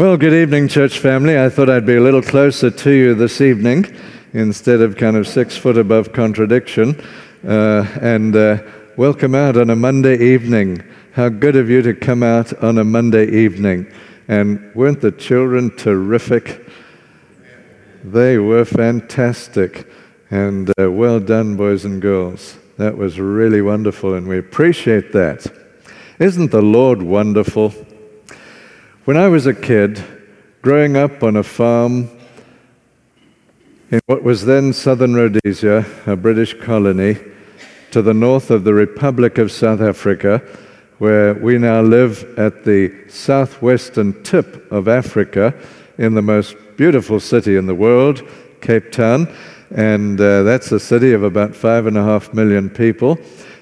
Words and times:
Well, 0.00 0.16
good 0.16 0.32
evening, 0.32 0.68
church 0.68 0.98
family. 0.98 1.38
I 1.38 1.50
thought 1.50 1.68
I'd 1.68 1.84
be 1.84 1.96
a 1.96 2.00
little 2.00 2.22
closer 2.22 2.70
to 2.70 2.90
you 2.90 3.14
this 3.14 3.42
evening 3.42 3.84
instead 4.32 4.80
of 4.80 4.96
kind 4.96 5.14
of 5.14 5.28
six 5.28 5.58
foot 5.58 5.76
above 5.76 6.14
contradiction. 6.14 6.98
Uh, 7.46 7.86
and 8.00 8.34
uh, 8.34 8.62
welcome 8.96 9.34
out 9.34 9.58
on 9.58 9.68
a 9.68 9.76
Monday 9.76 10.16
evening. 10.16 10.82
How 11.12 11.28
good 11.28 11.54
of 11.54 11.68
you 11.68 11.82
to 11.82 11.92
come 11.92 12.22
out 12.22 12.50
on 12.62 12.78
a 12.78 12.82
Monday 12.82 13.26
evening. 13.30 13.92
And 14.26 14.74
weren't 14.74 15.02
the 15.02 15.12
children 15.12 15.76
terrific? 15.76 16.66
They 18.02 18.38
were 18.38 18.64
fantastic. 18.64 19.86
And 20.30 20.72
uh, 20.80 20.90
well 20.90 21.20
done, 21.20 21.58
boys 21.58 21.84
and 21.84 22.00
girls. 22.00 22.56
That 22.78 22.96
was 22.96 23.20
really 23.20 23.60
wonderful, 23.60 24.14
and 24.14 24.26
we 24.26 24.38
appreciate 24.38 25.12
that. 25.12 25.46
Isn't 26.18 26.52
the 26.52 26.62
Lord 26.62 27.02
wonderful? 27.02 27.74
When 29.06 29.16
I 29.16 29.28
was 29.28 29.46
a 29.46 29.54
kid, 29.54 30.04
growing 30.60 30.94
up 30.94 31.22
on 31.22 31.36
a 31.36 31.42
farm 31.42 32.10
in 33.90 33.98
what 34.04 34.22
was 34.22 34.44
then 34.44 34.74
southern 34.74 35.14
Rhodesia, 35.14 35.86
a 36.04 36.16
British 36.16 36.52
colony, 36.60 37.16
to 37.92 38.02
the 38.02 38.12
north 38.12 38.50
of 38.50 38.64
the 38.64 38.74
Republic 38.74 39.38
of 39.38 39.50
South 39.50 39.80
Africa, 39.80 40.42
where 40.98 41.32
we 41.32 41.56
now 41.56 41.80
live 41.80 42.38
at 42.38 42.66
the 42.66 42.92
southwestern 43.08 44.22
tip 44.22 44.70
of 44.70 44.86
Africa 44.86 45.54
in 45.96 46.12
the 46.12 46.22
most 46.22 46.54
beautiful 46.76 47.18
city 47.18 47.56
in 47.56 47.64
the 47.64 47.74
world, 47.74 48.22
Cape 48.60 48.92
Town. 48.92 49.34
And 49.70 50.20
uh, 50.20 50.42
that's 50.42 50.72
a 50.72 50.80
city 50.80 51.14
of 51.14 51.22
about 51.22 51.56
five 51.56 51.86
and 51.86 51.96
a 51.96 52.04
half 52.04 52.34
million 52.34 52.68
people. 52.68 53.18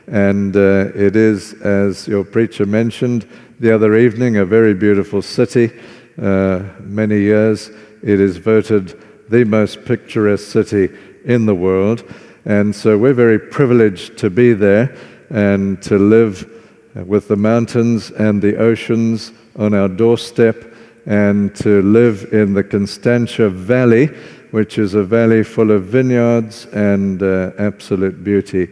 And 0.09 0.57
uh, 0.57 0.91
it 0.97 1.15
is, 1.15 1.53
as 1.63 2.09
your 2.09 2.25
preacher 2.25 2.67
mentioned, 2.67 3.29
the 3.61 3.75
other 3.75 3.97
evening, 3.97 4.37
a 4.37 4.45
very 4.45 4.73
beautiful 4.75 5.21
city. 5.21 5.73
Uh, 6.21 6.63
many 6.81 7.21
years, 7.21 7.71
it 8.03 8.21
is 8.21 8.37
voted 8.37 9.03
the 9.29 9.45
most 9.45 9.85
picturesque 9.85 10.47
city 10.47 10.89
in 11.25 11.47
the 11.47 11.55
world. 11.55 12.05
And 12.45 12.75
so 12.75 12.97
we're 12.97 13.15
very 13.15 13.39
privileged 13.39 14.17
to 14.19 14.31
be 14.31 14.53
there 14.53 14.97
and 15.31 15.83
to 15.83 15.99
live 15.99 16.49
with 16.95 17.29
the 17.29 17.37
mountains 17.37 18.11
and 18.11 18.41
the 18.41 18.57
oceans 18.57 19.33
on 19.57 19.75
our 19.75 19.89
doorstep 19.89 20.73
and 21.07 21.55
to 21.57 21.83
live 21.83 22.33
in 22.33 22.55
the 22.55 22.65
Constantia 22.65 23.49
Valley, 23.49 24.07
which 24.51 24.79
is 24.79 24.95
a 24.95 25.03
valley 25.03 25.43
full 25.43 25.71
of 25.71 25.85
vineyards 25.85 26.67
and 26.67 27.23
uh, 27.23 27.51
absolute 27.59 28.23
beauty. 28.23 28.69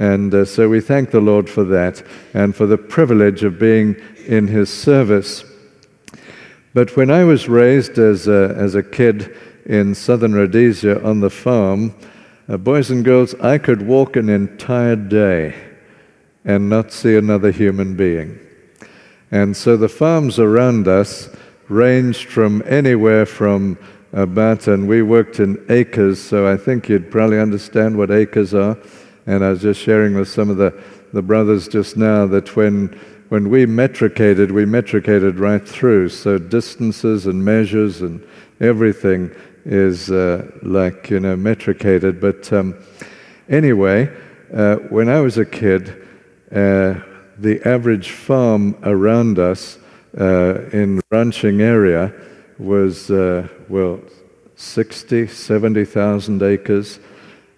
And 0.00 0.32
uh, 0.32 0.46
so 0.46 0.66
we 0.66 0.80
thank 0.80 1.10
the 1.10 1.20
Lord 1.20 1.48
for 1.48 1.62
that 1.64 2.02
and 2.32 2.56
for 2.56 2.64
the 2.64 2.78
privilege 2.78 3.44
of 3.44 3.58
being 3.58 3.96
in 4.26 4.46
his 4.48 4.70
service. 4.70 5.44
But 6.72 6.96
when 6.96 7.10
I 7.10 7.24
was 7.24 7.50
raised 7.50 7.98
as 7.98 8.26
a, 8.26 8.54
as 8.56 8.74
a 8.74 8.82
kid 8.82 9.36
in 9.66 9.94
southern 9.94 10.32
Rhodesia 10.32 11.04
on 11.04 11.20
the 11.20 11.28
farm, 11.28 11.94
uh, 12.48 12.56
boys 12.56 12.90
and 12.90 13.04
girls, 13.04 13.34
I 13.40 13.58
could 13.58 13.86
walk 13.86 14.16
an 14.16 14.30
entire 14.30 14.96
day 14.96 15.54
and 16.46 16.70
not 16.70 16.92
see 16.92 17.16
another 17.16 17.50
human 17.50 17.94
being. 17.94 18.38
And 19.30 19.54
so 19.54 19.76
the 19.76 19.90
farms 19.90 20.38
around 20.38 20.88
us 20.88 21.28
ranged 21.68 22.30
from 22.30 22.62
anywhere 22.64 23.26
from 23.26 23.76
about, 24.14 24.66
and 24.66 24.88
we 24.88 25.02
worked 25.02 25.40
in 25.40 25.62
acres, 25.68 26.22
so 26.22 26.50
I 26.50 26.56
think 26.56 26.88
you'd 26.88 27.10
probably 27.10 27.38
understand 27.38 27.98
what 27.98 28.10
acres 28.10 28.54
are. 28.54 28.78
And 29.26 29.44
I 29.44 29.50
was 29.50 29.62
just 29.62 29.80
sharing 29.80 30.14
with 30.14 30.28
some 30.28 30.50
of 30.50 30.56
the, 30.56 30.82
the 31.12 31.22
brothers 31.22 31.68
just 31.68 31.96
now 31.96 32.26
that 32.26 32.56
when, 32.56 32.98
when 33.28 33.50
we 33.50 33.66
metricated, 33.66 34.50
we 34.50 34.64
metricated 34.64 35.38
right 35.38 35.66
through. 35.66 36.08
So 36.08 36.38
distances 36.38 37.26
and 37.26 37.44
measures 37.44 38.00
and 38.00 38.26
everything 38.60 39.30
is 39.64 40.10
uh, 40.10 40.50
like, 40.62 41.10
you 41.10 41.20
know, 41.20 41.36
metricated. 41.36 42.20
But 42.20 42.52
um, 42.52 42.74
anyway, 43.48 44.10
uh, 44.54 44.76
when 44.76 45.08
I 45.08 45.20
was 45.20 45.38
a 45.38 45.44
kid, 45.44 46.08
uh, 46.50 46.94
the 47.38 47.60
average 47.64 48.10
farm 48.10 48.76
around 48.82 49.38
us 49.38 49.78
uh, 50.18 50.68
in 50.72 51.00
ranching 51.10 51.60
area 51.60 52.12
was, 52.58 53.10
uh, 53.10 53.48
well, 53.68 54.00
60, 54.56 55.26
70,000 55.26 56.42
acres. 56.42 57.00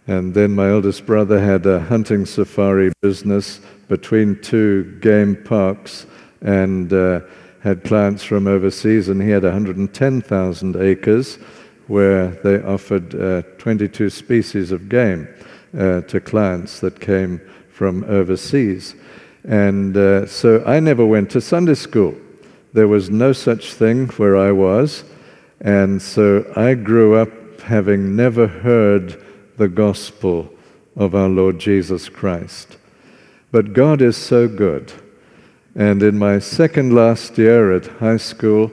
And 0.06 0.34
then 0.34 0.52
my 0.52 0.70
eldest 0.70 1.06
brother 1.06 1.38
had 1.40 1.64
a 1.66 1.80
hunting 1.80 2.26
safari 2.26 2.92
business 3.00 3.60
between 3.88 4.40
two 4.42 4.98
game 5.00 5.36
parks 5.44 6.06
and 6.40 6.92
uh, 6.92 7.20
had 7.60 7.84
clients 7.84 8.24
from 8.24 8.48
overseas, 8.48 9.08
and 9.08 9.22
he 9.22 9.30
had 9.30 9.44
110,000 9.44 10.76
acres 10.76 11.36
where 11.86 12.28
they 12.42 12.60
offered 12.62 13.14
uh, 13.14 13.42
22 13.58 14.10
species 14.10 14.72
of 14.72 14.88
game 14.88 15.28
uh, 15.78 16.00
to 16.02 16.20
clients 16.20 16.80
that 16.80 17.00
came 17.00 17.40
from 17.70 18.04
overseas. 18.04 18.96
And 19.44 19.96
uh, 19.96 20.26
so 20.26 20.64
I 20.64 20.80
never 20.80 21.06
went 21.06 21.30
to 21.30 21.40
Sunday 21.40 21.74
school. 21.74 22.14
There 22.72 22.88
was 22.88 23.10
no 23.10 23.32
such 23.32 23.74
thing 23.74 24.08
where 24.08 24.36
I 24.36 24.52
was. 24.52 25.04
And 25.60 26.00
so 26.00 26.50
I 26.56 26.74
grew 26.74 27.16
up 27.16 27.60
having 27.60 28.16
never 28.16 28.46
heard 28.46 29.21
the 29.56 29.68
gospel 29.68 30.52
of 30.96 31.14
our 31.14 31.28
Lord 31.28 31.58
Jesus 31.58 32.08
Christ. 32.08 32.76
But 33.50 33.72
God 33.72 34.00
is 34.00 34.16
so 34.16 34.48
good. 34.48 34.92
And 35.74 36.02
in 36.02 36.18
my 36.18 36.38
second 36.38 36.94
last 36.94 37.38
year 37.38 37.72
at 37.72 37.86
high 37.86 38.18
school, 38.18 38.70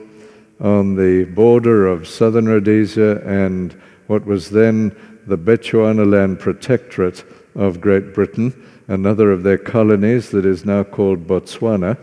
on 0.60 0.94
the 0.94 1.24
border 1.24 1.86
of 1.86 2.06
southern 2.06 2.46
Rhodesia 2.46 3.22
and 3.26 3.72
what 4.06 4.26
was 4.26 4.50
then 4.50 4.94
the 5.26 5.38
Bechuanaland 5.38 6.38
Protectorate 6.38 7.24
of 7.54 7.80
Great 7.80 8.14
Britain, 8.14 8.54
another 8.88 9.32
of 9.32 9.42
their 9.42 9.58
colonies 9.58 10.30
that 10.30 10.44
is 10.44 10.64
now 10.64 10.82
called 10.82 11.26
Botswana, 11.26 11.98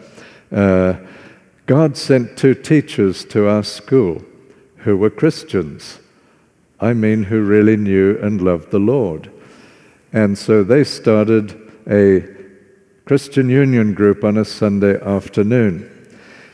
uh, 0.51 0.95
God 1.65 1.97
sent 1.97 2.37
two 2.37 2.55
teachers 2.55 3.25
to 3.25 3.47
our 3.47 3.63
school 3.63 4.23
who 4.77 4.95
were 4.95 5.09
Christians. 5.09 5.99
I 6.79 6.93
mean, 6.93 7.23
who 7.23 7.41
really 7.41 7.77
knew 7.77 8.17
and 8.21 8.41
loved 8.41 8.71
the 8.71 8.79
Lord. 8.79 9.31
And 10.13 10.37
so 10.37 10.63
they 10.63 10.83
started 10.83 11.59
a 11.89 12.23
Christian 13.05 13.49
Union 13.49 13.93
group 13.93 14.23
on 14.23 14.37
a 14.37 14.45
Sunday 14.45 15.01
afternoon. 15.01 15.89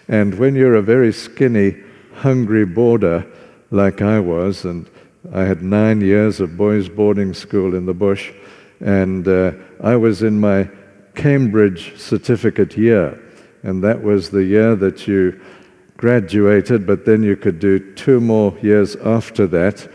And 0.07 0.35
when 0.35 0.55
you're 0.55 0.75
a 0.75 0.81
very 0.81 1.11
skinny, 1.11 1.75
hungry 2.13 2.65
boarder 2.65 3.25
like 3.71 4.01
I 4.01 4.19
was, 4.19 4.65
and 4.65 4.89
I 5.33 5.43
had 5.43 5.63
nine 5.63 6.01
years 6.01 6.39
of 6.39 6.57
boys' 6.57 6.89
boarding 6.89 7.33
school 7.33 7.75
in 7.75 7.85
the 7.85 7.93
bush, 7.93 8.31
and 8.79 9.27
uh, 9.27 9.53
I 9.81 9.95
was 9.95 10.23
in 10.23 10.39
my 10.39 10.69
Cambridge 11.15 11.99
certificate 11.99 12.77
year, 12.77 13.19
and 13.63 13.83
that 13.83 14.03
was 14.03 14.29
the 14.29 14.43
year 14.43 14.75
that 14.75 15.07
you 15.07 15.39
graduated, 15.97 16.85
but 16.85 17.05
then 17.05 17.23
you 17.23 17.35
could 17.35 17.59
do 17.59 17.93
two 17.93 18.19
more 18.19 18.57
years 18.61 18.95
after 18.97 19.47
that 19.47 19.87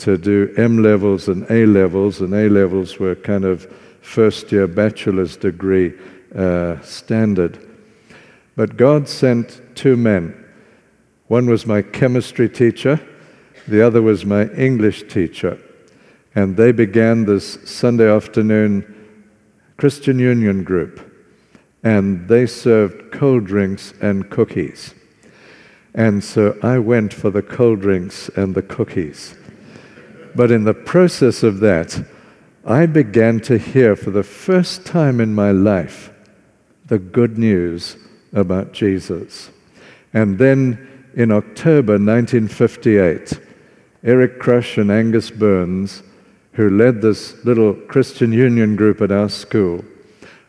to 0.00 0.18
do 0.18 0.52
M 0.56 0.82
levels 0.82 1.28
and 1.28 1.48
A 1.50 1.66
levels, 1.66 2.20
and 2.20 2.34
A 2.34 2.48
levels 2.48 2.98
were 2.98 3.14
kind 3.14 3.44
of 3.44 3.64
first 4.00 4.50
year 4.50 4.66
bachelor's 4.66 5.36
degree 5.36 5.92
uh, 6.34 6.80
standard. 6.80 7.58
But 8.56 8.76
God 8.76 9.08
sent 9.08 9.60
two 9.74 9.96
men. 9.96 10.36
One 11.28 11.46
was 11.46 11.66
my 11.66 11.82
chemistry 11.82 12.48
teacher, 12.48 13.00
the 13.68 13.86
other 13.86 14.02
was 14.02 14.24
my 14.24 14.48
English 14.52 15.04
teacher. 15.08 15.58
And 16.34 16.56
they 16.56 16.72
began 16.72 17.24
this 17.24 17.58
Sunday 17.64 18.10
afternoon 18.10 18.84
Christian 19.76 20.18
Union 20.18 20.64
group. 20.64 21.06
And 21.82 22.28
they 22.28 22.46
served 22.46 23.12
cold 23.12 23.46
drinks 23.46 23.94
and 24.00 24.28
cookies. 24.30 24.94
And 25.94 26.22
so 26.22 26.56
I 26.62 26.78
went 26.78 27.12
for 27.12 27.30
the 27.30 27.42
cold 27.42 27.80
drinks 27.80 28.28
and 28.36 28.54
the 28.54 28.62
cookies. 28.62 29.34
But 30.34 30.50
in 30.50 30.64
the 30.64 30.74
process 30.74 31.42
of 31.42 31.60
that, 31.60 32.04
I 32.64 32.86
began 32.86 33.40
to 33.40 33.58
hear 33.58 33.96
for 33.96 34.10
the 34.10 34.22
first 34.22 34.84
time 34.84 35.20
in 35.20 35.34
my 35.34 35.50
life 35.50 36.10
the 36.86 36.98
good 36.98 37.38
news 37.38 37.96
about 38.32 38.72
Jesus. 38.72 39.50
And 40.12 40.38
then 40.38 40.88
in 41.14 41.30
October 41.30 41.94
1958, 41.94 43.40
Eric 44.04 44.38
Crush 44.38 44.78
and 44.78 44.90
Angus 44.90 45.30
Burns, 45.30 46.02
who 46.52 46.70
led 46.70 47.00
this 47.00 47.44
little 47.44 47.74
Christian 47.74 48.32
Union 48.32 48.76
group 48.76 49.00
at 49.00 49.12
our 49.12 49.28
school, 49.28 49.84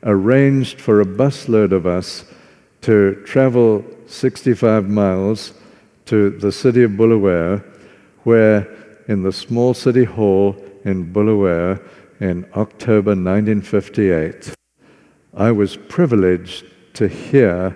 arranged 0.04 0.82
for 0.82 1.02
a 1.02 1.06
busload 1.06 1.72
of 1.72 1.86
us 1.86 2.26
to 2.82 3.22
travel 3.26 3.86
65 4.08 4.90
miles 4.90 5.54
to 6.06 6.32
the 6.32 6.52
city 6.52 6.84
of 6.84 6.92
Bulawayo, 6.92 7.64
where 8.24 8.68
in 9.12 9.24
the 9.24 9.34
small 9.34 9.74
city 9.74 10.06
hall 10.06 10.56
in 10.86 11.12
Bulawayo 11.12 11.78
in 12.22 12.46
October 12.56 13.12
1958, 13.12 14.56
I 15.34 15.52
was 15.52 15.76
privileged 15.76 16.66
to 16.94 17.10
hear 17.10 17.76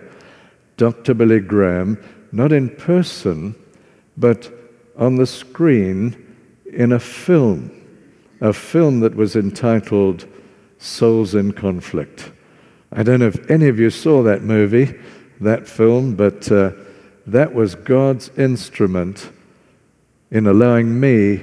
Dr. 0.77 1.13
Billy 1.13 1.41
Graham 1.41 2.01
not 2.31 2.53
in 2.53 2.69
person, 2.69 3.53
but 4.15 4.49
on 4.97 5.17
the 5.17 5.27
screen 5.27 6.15
in 6.71 6.93
a 6.93 6.99
film, 6.99 7.69
a 8.39 8.53
film 8.53 9.01
that 9.01 9.15
was 9.15 9.35
entitled 9.35 10.25
Souls 10.77 11.35
in 11.35 11.51
Conflict. 11.51 12.31
I 12.93 13.03
don't 13.03 13.19
know 13.19 13.27
if 13.27 13.51
any 13.51 13.67
of 13.67 13.77
you 13.77 13.89
saw 13.89 14.23
that 14.23 14.41
movie, 14.41 14.97
that 15.41 15.67
film, 15.67 16.15
but 16.15 16.49
uh, 16.49 16.71
that 17.27 17.53
was 17.53 17.75
God's 17.75 18.29
instrument 18.37 19.31
in 20.35 20.47
allowing 20.47 20.99
me 20.99 21.41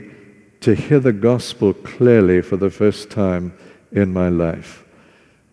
to 0.61 0.75
hear 0.75 1.01
the 1.01 1.15
gospel 1.15 1.73
clearly 1.73 2.43
for 2.43 2.59
the 2.59 2.69
first 2.69 3.11
time 3.11 3.51
in 3.91 4.13
my 4.13 4.29
life. 4.29 4.85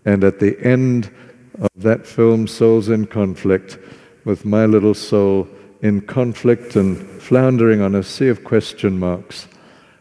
And 0.04 0.26
at 0.26 0.42
the 0.42 0.60
end 0.62 1.10
of 1.58 1.70
that 1.78 2.06
film, 2.06 2.48
Souls 2.48 2.90
in 2.90 3.08
Conflict, 3.08 3.80
with 4.26 4.44
my 4.44 4.66
little 4.66 4.94
soul 4.94 5.48
in 5.82 6.02
conflict 6.02 6.76
and 6.76 6.98
floundering 7.22 7.80
on 7.80 7.96
a 7.96 8.04
sea 8.04 8.28
of 8.28 8.44
question 8.44 9.00
marks, 9.00 9.48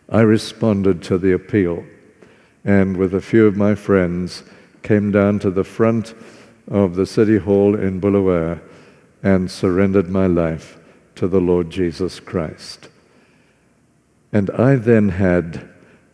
I 0.09 0.23
responded 0.23 1.01
to 1.05 1.17
the 1.17 1.31
appeal 1.31 1.85
and 2.65 2.97
with 2.97 3.15
a 3.15 3.21
few 3.21 3.47
of 3.47 3.57
my 3.57 3.77
friends 3.77 4.43
came 4.83 5.13
down 5.13 5.39
to 5.39 5.53
the 5.53 5.63
front 5.63 6.13
of 6.67 6.97
the 6.97 7.07
city 7.07 7.39
hall 7.39 7.77
in 7.77 8.01
Bulawayo 8.01 8.59
and 9.23 9.49
surrendered 9.49 10.09
my 10.09 10.27
life 10.27 10.77
to 11.15 11.29
the 11.29 11.41
Lord 11.41 11.71
Jesus 11.71 12.19
Christ. 12.19 12.89
And 14.33 14.51
I 14.51 14.77
then 14.77 15.11
had 15.11 15.69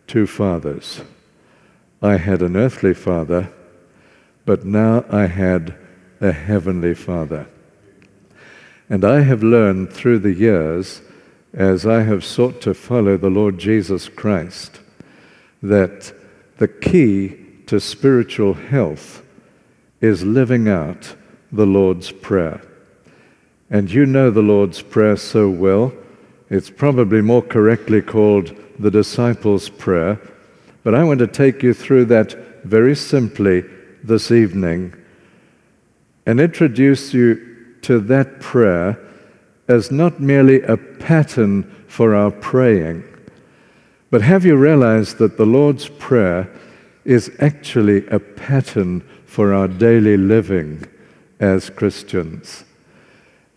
two 0.06 0.26
fathers. 0.26 1.00
I 2.02 2.16
had 2.16 2.42
an 2.42 2.56
earthly 2.56 2.94
father, 2.94 3.50
but 4.44 4.64
now 4.64 5.04
I 5.10 5.26
had 5.26 5.74
a 6.20 6.32
heavenly 6.32 6.94
father. 6.94 7.46
And 8.88 9.04
I 9.04 9.20
have 9.20 9.42
learned 9.42 9.92
through 9.92 10.18
the 10.20 10.34
years, 10.34 11.00
as 11.52 11.86
I 11.86 12.02
have 12.02 12.24
sought 12.24 12.60
to 12.62 12.74
follow 12.74 13.16
the 13.16 13.30
Lord 13.30 13.58
Jesus 13.58 14.08
Christ, 14.08 14.80
that 15.62 16.12
the 16.58 16.68
key 16.68 17.36
to 17.66 17.80
spiritual 17.80 18.54
health 18.54 19.22
is 20.00 20.22
living 20.22 20.68
out 20.68 21.16
the 21.50 21.66
Lord's 21.66 22.12
Prayer. 22.12 22.60
And 23.70 23.90
you 23.90 24.04
know 24.04 24.30
the 24.30 24.42
Lord's 24.42 24.82
Prayer 24.82 25.16
so 25.16 25.48
well. 25.48 25.92
It's 26.50 26.70
probably 26.70 27.22
more 27.22 27.42
correctly 27.42 28.02
called 28.02 28.54
the 28.78 28.90
Disciples' 28.90 29.68
Prayer. 29.68 30.20
But 30.82 30.94
I 30.94 31.04
want 31.04 31.20
to 31.20 31.26
take 31.26 31.62
you 31.62 31.72
through 31.72 32.06
that 32.06 32.64
very 32.64 32.94
simply 32.94 33.64
this 34.02 34.30
evening 34.30 34.94
and 36.26 36.40
introduce 36.40 37.14
you 37.14 37.76
to 37.82 38.00
that 38.00 38.40
prayer 38.40 38.98
as 39.68 39.90
not 39.90 40.20
merely 40.20 40.62
a 40.62 40.76
pattern 40.76 41.62
for 41.88 42.14
our 42.14 42.30
praying, 42.30 43.04
but 44.10 44.22
have 44.22 44.44
you 44.44 44.56
realized 44.56 45.18
that 45.18 45.36
the 45.36 45.46
Lord's 45.46 45.88
Prayer 45.88 46.48
is 47.04 47.30
actually 47.40 48.06
a 48.08 48.18
pattern 48.18 49.00
for 49.26 49.52
our 49.52 49.68
daily 49.68 50.16
living 50.16 50.86
as 51.40 51.70
Christians? 51.70 52.64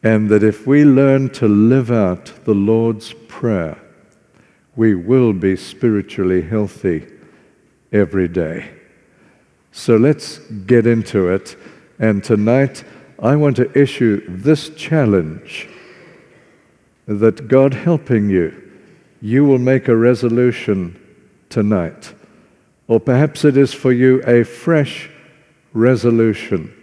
And 0.07 0.29
that 0.29 0.41
if 0.41 0.65
we 0.65 0.85
learn 0.85 1.31
to 1.31 1.49
live 1.49 1.91
out 1.91 2.31
the 2.45 2.53
Lord's 2.53 3.11
Prayer, 3.27 3.77
we 4.77 4.95
will 4.95 5.33
be 5.33 5.57
spiritually 5.57 6.41
healthy 6.41 7.05
every 7.91 8.29
day. 8.29 8.71
So 9.73 9.97
let's 9.97 10.37
get 10.65 10.87
into 10.87 11.27
it. 11.27 11.57
And 11.99 12.23
tonight, 12.23 12.85
I 13.21 13.35
want 13.35 13.57
to 13.57 13.77
issue 13.77 14.23
this 14.29 14.69
challenge 14.69 15.67
that 17.05 17.49
God 17.49 17.73
helping 17.73 18.29
you 18.29 18.63
you 19.21 19.43
will 19.43 19.59
make 19.59 19.89
a 19.89 19.95
resolution 19.97 20.97
tonight. 21.49 22.13
Or 22.87 23.01
perhaps 23.01 23.43
it 23.43 23.57
is 23.57 23.73
for 23.73 23.91
you 23.91 24.23
a 24.25 24.45
fresh 24.45 25.09
resolution 25.73 26.73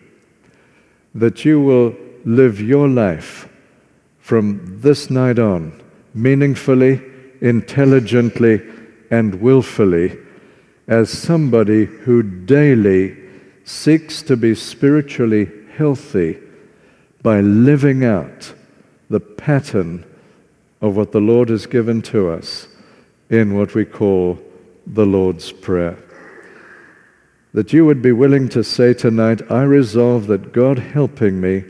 that 1.14 1.46
you 1.46 1.58
will 1.62 1.96
live 2.24 2.60
your 2.60 2.88
life 2.88 3.48
from 4.18 4.80
this 4.80 5.10
night 5.10 5.38
on 5.38 5.80
meaningfully, 6.14 7.02
intelligently, 7.40 8.62
and 9.10 9.34
willfully 9.40 10.16
as 10.86 11.10
somebody 11.10 11.84
who 11.84 12.22
daily 12.22 13.16
seeks 13.64 14.22
to 14.22 14.36
be 14.36 14.54
spiritually 14.54 15.50
healthy 15.76 16.38
by 17.22 17.40
living 17.40 18.04
out 18.04 18.52
the 19.08 19.20
pattern 19.20 20.04
of 20.80 20.96
what 20.96 21.12
the 21.12 21.20
Lord 21.20 21.48
has 21.48 21.66
given 21.66 22.02
to 22.02 22.28
us 22.28 22.68
in 23.30 23.56
what 23.56 23.74
we 23.74 23.84
call 23.84 24.38
the 24.86 25.06
Lord's 25.06 25.50
Prayer. 25.50 25.96
That 27.54 27.72
you 27.72 27.86
would 27.86 28.02
be 28.02 28.12
willing 28.12 28.48
to 28.50 28.62
say 28.62 28.92
tonight, 28.92 29.50
I 29.50 29.62
resolve 29.62 30.26
that 30.26 30.52
God 30.52 30.78
helping 30.78 31.40
me, 31.40 31.64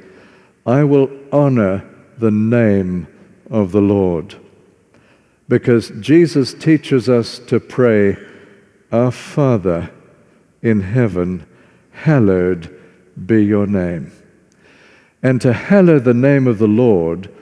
I 0.67 0.85
will 0.85 1.11
honor 1.33 1.89
the 2.19 2.31
name 2.31 3.07
of 3.51 3.73
the 3.73 3.81
Lord. 3.81 4.37
Because 5.49 5.91
Jesus 6.01 6.55
teaches 6.55 7.09
us 7.09 7.39
to 7.41 7.61
pray, 7.61 8.17
Our 8.91 9.11
Father 9.11 9.91
in 10.63 10.81
heaven, 10.81 11.47
hallowed 11.93 12.75
be 13.27 13.45
your 13.45 13.67
name. 13.67 14.11
And 15.23 15.41
to 15.43 15.53
hallow 15.53 15.99
the 15.99 16.15
name 16.15 16.47
of 16.47 16.59
the 16.59 16.69
Lord 16.69 17.33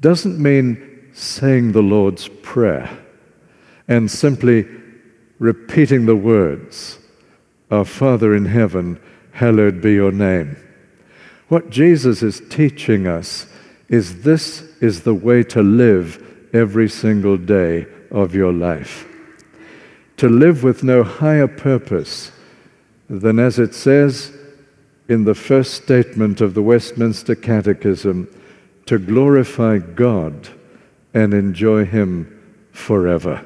doesn't 0.00 0.38
mean 0.38 1.10
saying 1.12 1.72
the 1.72 1.82
Lord's 1.82 2.28
Prayer 2.28 2.90
and 3.88 4.10
simply 4.10 4.66
repeating 5.38 6.06
the 6.06 6.16
words, 6.16 6.98
Our 7.70 7.84
Father 7.84 8.34
in 8.34 8.44
heaven, 8.44 9.00
hallowed 9.32 9.80
be 9.80 9.94
your 9.94 10.12
name. 10.12 10.56
What 11.48 11.70
Jesus 11.70 12.22
is 12.22 12.42
teaching 12.48 13.06
us 13.06 13.46
is 13.88 14.22
this 14.22 14.62
is 14.80 15.02
the 15.02 15.14
way 15.14 15.42
to 15.44 15.62
live 15.62 16.48
every 16.52 16.88
single 16.88 17.36
day 17.36 17.86
of 18.10 18.34
your 18.34 18.52
life. 18.52 19.06
To 20.18 20.28
live 20.28 20.62
with 20.62 20.82
no 20.82 21.02
higher 21.02 21.48
purpose 21.48 22.32
than, 23.08 23.38
as 23.38 23.58
it 23.58 23.74
says 23.74 24.32
in 25.08 25.24
the 25.24 25.34
first 25.34 25.74
statement 25.74 26.40
of 26.40 26.54
the 26.54 26.62
Westminster 26.62 27.34
Catechism, 27.34 28.28
to 28.86 28.98
glorify 28.98 29.78
God 29.78 30.48
and 31.12 31.34
enjoy 31.34 31.84
Him 31.84 32.68
forever. 32.72 33.44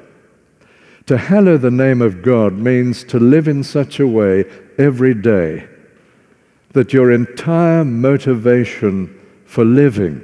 To 1.07 1.17
hallow 1.17 1.57
the 1.57 1.71
name 1.71 2.03
of 2.03 2.23
God 2.23 2.53
means 2.53 3.05
to 3.05 3.19
live 3.19 3.49
in 3.49 3.63
such 3.65 4.01
a 4.01 4.07
way 4.07 4.45
every 4.79 5.15
day 5.15 5.69
that 6.77 6.93
your 6.93 7.11
entire 7.11 7.87
motivation 7.87 9.09
for 9.47 9.65
living 9.65 10.21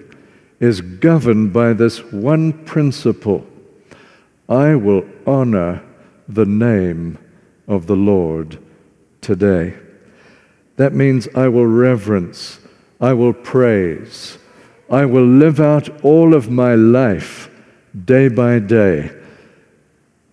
is 0.61 0.83
governed 0.83 1.51
by 1.51 1.73
this 1.73 2.05
one 2.13 2.53
principle 2.67 3.47
I 4.51 4.75
will 4.75 5.03
honor 5.27 5.83
the 6.29 6.45
name 6.45 7.17
of 7.67 7.87
the 7.87 7.97
Lord 7.97 8.59
today. 9.23 9.79
That 10.77 10.93
means 10.93 11.27
I 11.35 11.49
will 11.49 11.67
reverence, 11.67 12.61
I 13.01 13.15
will 13.15 13.33
praise, 13.33 14.37
I 14.91 15.07
will 15.07 15.25
live 15.25 15.59
out 15.59 15.89
all 16.05 16.35
of 16.35 16.51
my 16.51 16.75
life, 16.75 17.49
day 18.05 18.29
by 18.29 18.59
day, 18.59 19.11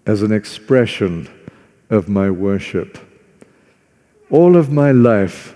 as 0.05 0.21
an 0.21 0.33
expression 0.33 1.29
of 1.89 2.09
my 2.09 2.29
worship. 2.29 2.97
All 4.29 4.57
of 4.57 4.69
my 4.69 4.91
life 4.91 5.55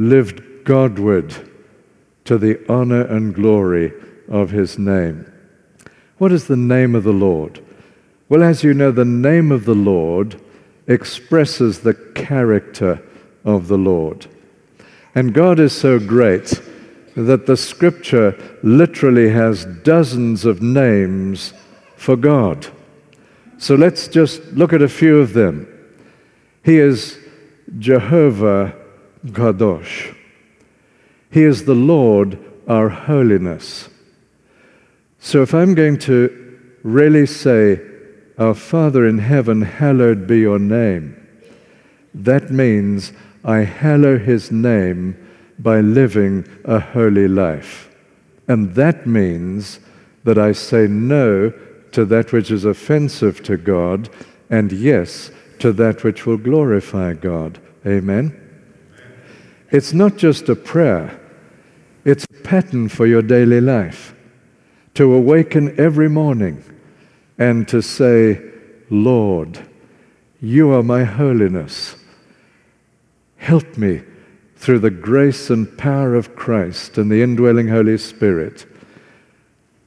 lived 0.00 0.64
Godward 0.64 1.34
to 2.24 2.38
the 2.38 2.58
honor 2.72 3.02
and 3.02 3.34
glory 3.34 3.92
of 4.28 4.50
His 4.50 4.78
name. 4.78 5.30
What 6.16 6.32
is 6.32 6.46
the 6.46 6.56
name 6.56 6.94
of 6.94 7.04
the 7.04 7.12
Lord? 7.12 7.62
Well, 8.28 8.42
as 8.42 8.64
you 8.64 8.72
know, 8.72 8.92
the 8.92 9.04
name 9.04 9.52
of 9.52 9.66
the 9.66 9.74
Lord 9.74 10.40
expresses 10.86 11.80
the 11.80 11.94
character 12.14 13.02
of 13.44 13.68
the 13.68 13.76
Lord. 13.76 14.26
And 15.14 15.34
God 15.34 15.60
is 15.60 15.72
so 15.74 15.98
great 15.98 16.62
that 17.14 17.44
the 17.44 17.56
scripture 17.56 18.58
literally 18.62 19.28
has 19.28 19.66
dozens 19.82 20.46
of 20.46 20.62
names 20.62 21.52
for 21.96 22.16
God. 22.16 22.68
So 23.58 23.74
let's 23.74 24.08
just 24.08 24.42
look 24.52 24.72
at 24.72 24.80
a 24.80 24.88
few 24.88 25.18
of 25.18 25.34
them. 25.34 25.66
He 26.64 26.78
is 26.78 27.18
Jehovah 27.78 28.79
Kadosh. 29.26 30.16
He 31.30 31.42
is 31.42 31.64
the 31.64 31.74
Lord, 31.74 32.38
our 32.66 32.88
holiness. 32.88 33.88
So 35.18 35.42
if 35.42 35.54
I'm 35.54 35.74
going 35.74 35.98
to 36.00 36.58
really 36.82 37.26
say, 37.26 37.80
Our 38.38 38.54
Father 38.54 39.06
in 39.06 39.18
heaven, 39.18 39.62
hallowed 39.62 40.26
be 40.26 40.38
your 40.38 40.58
name, 40.58 41.16
that 42.14 42.50
means 42.50 43.12
I 43.44 43.58
hallow 43.58 44.18
his 44.18 44.50
name 44.50 45.16
by 45.58 45.80
living 45.80 46.46
a 46.64 46.80
holy 46.80 47.28
life. 47.28 47.94
And 48.48 48.74
that 48.74 49.06
means 49.06 49.78
that 50.24 50.38
I 50.38 50.52
say 50.52 50.86
no 50.86 51.52
to 51.92 52.04
that 52.06 52.32
which 52.32 52.50
is 52.50 52.64
offensive 52.64 53.42
to 53.44 53.56
God 53.56 54.08
and 54.48 54.72
yes 54.72 55.30
to 55.58 55.72
that 55.74 56.02
which 56.02 56.26
will 56.26 56.38
glorify 56.38 57.12
God. 57.12 57.60
Amen? 57.86 58.39
It's 59.70 59.92
not 59.92 60.16
just 60.16 60.48
a 60.48 60.56
prayer, 60.56 61.18
it's 62.04 62.24
a 62.24 62.42
pattern 62.42 62.88
for 62.88 63.06
your 63.06 63.22
daily 63.22 63.60
life. 63.60 64.14
To 64.94 65.14
awaken 65.14 65.78
every 65.78 66.08
morning 66.08 66.64
and 67.38 67.66
to 67.68 67.80
say, 67.80 68.42
Lord, 68.90 69.60
you 70.40 70.72
are 70.72 70.82
my 70.82 71.04
holiness. 71.04 71.96
Help 73.36 73.78
me 73.78 74.02
through 74.56 74.80
the 74.80 74.90
grace 74.90 75.48
and 75.48 75.78
power 75.78 76.14
of 76.14 76.34
Christ 76.34 76.98
and 76.98 77.10
the 77.10 77.22
indwelling 77.22 77.68
Holy 77.68 77.96
Spirit 77.96 78.66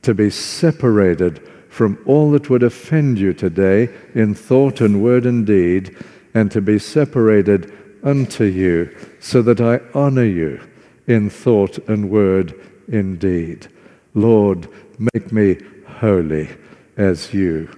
to 0.04 0.14
be 0.14 0.30
separated 0.30 1.48
from 1.70 1.98
all 2.06 2.32
that 2.32 2.50
would 2.50 2.64
offend 2.64 3.20
you 3.20 3.34
today 3.34 3.90
in 4.14 4.34
thought 4.34 4.80
and 4.80 5.04
word 5.04 5.26
and 5.26 5.46
deed, 5.46 5.98
and 6.34 6.52
to 6.52 6.62
be 6.62 6.80
separated 6.80 7.72
unto 8.04 8.44
you, 8.44 8.96
so 9.20 9.42
that 9.42 9.62
I 9.62 9.80
honor 9.98 10.26
you 10.26 10.62
in 11.08 11.30
thought 11.30 11.78
and 11.88 12.10
word 12.10 12.54
in 12.88 13.18
deed. 13.18 13.68
Lord, 14.14 14.68
make 15.14 15.32
me 15.32 15.58
holy 15.88 16.50
as 16.98 17.34
you 17.34 17.70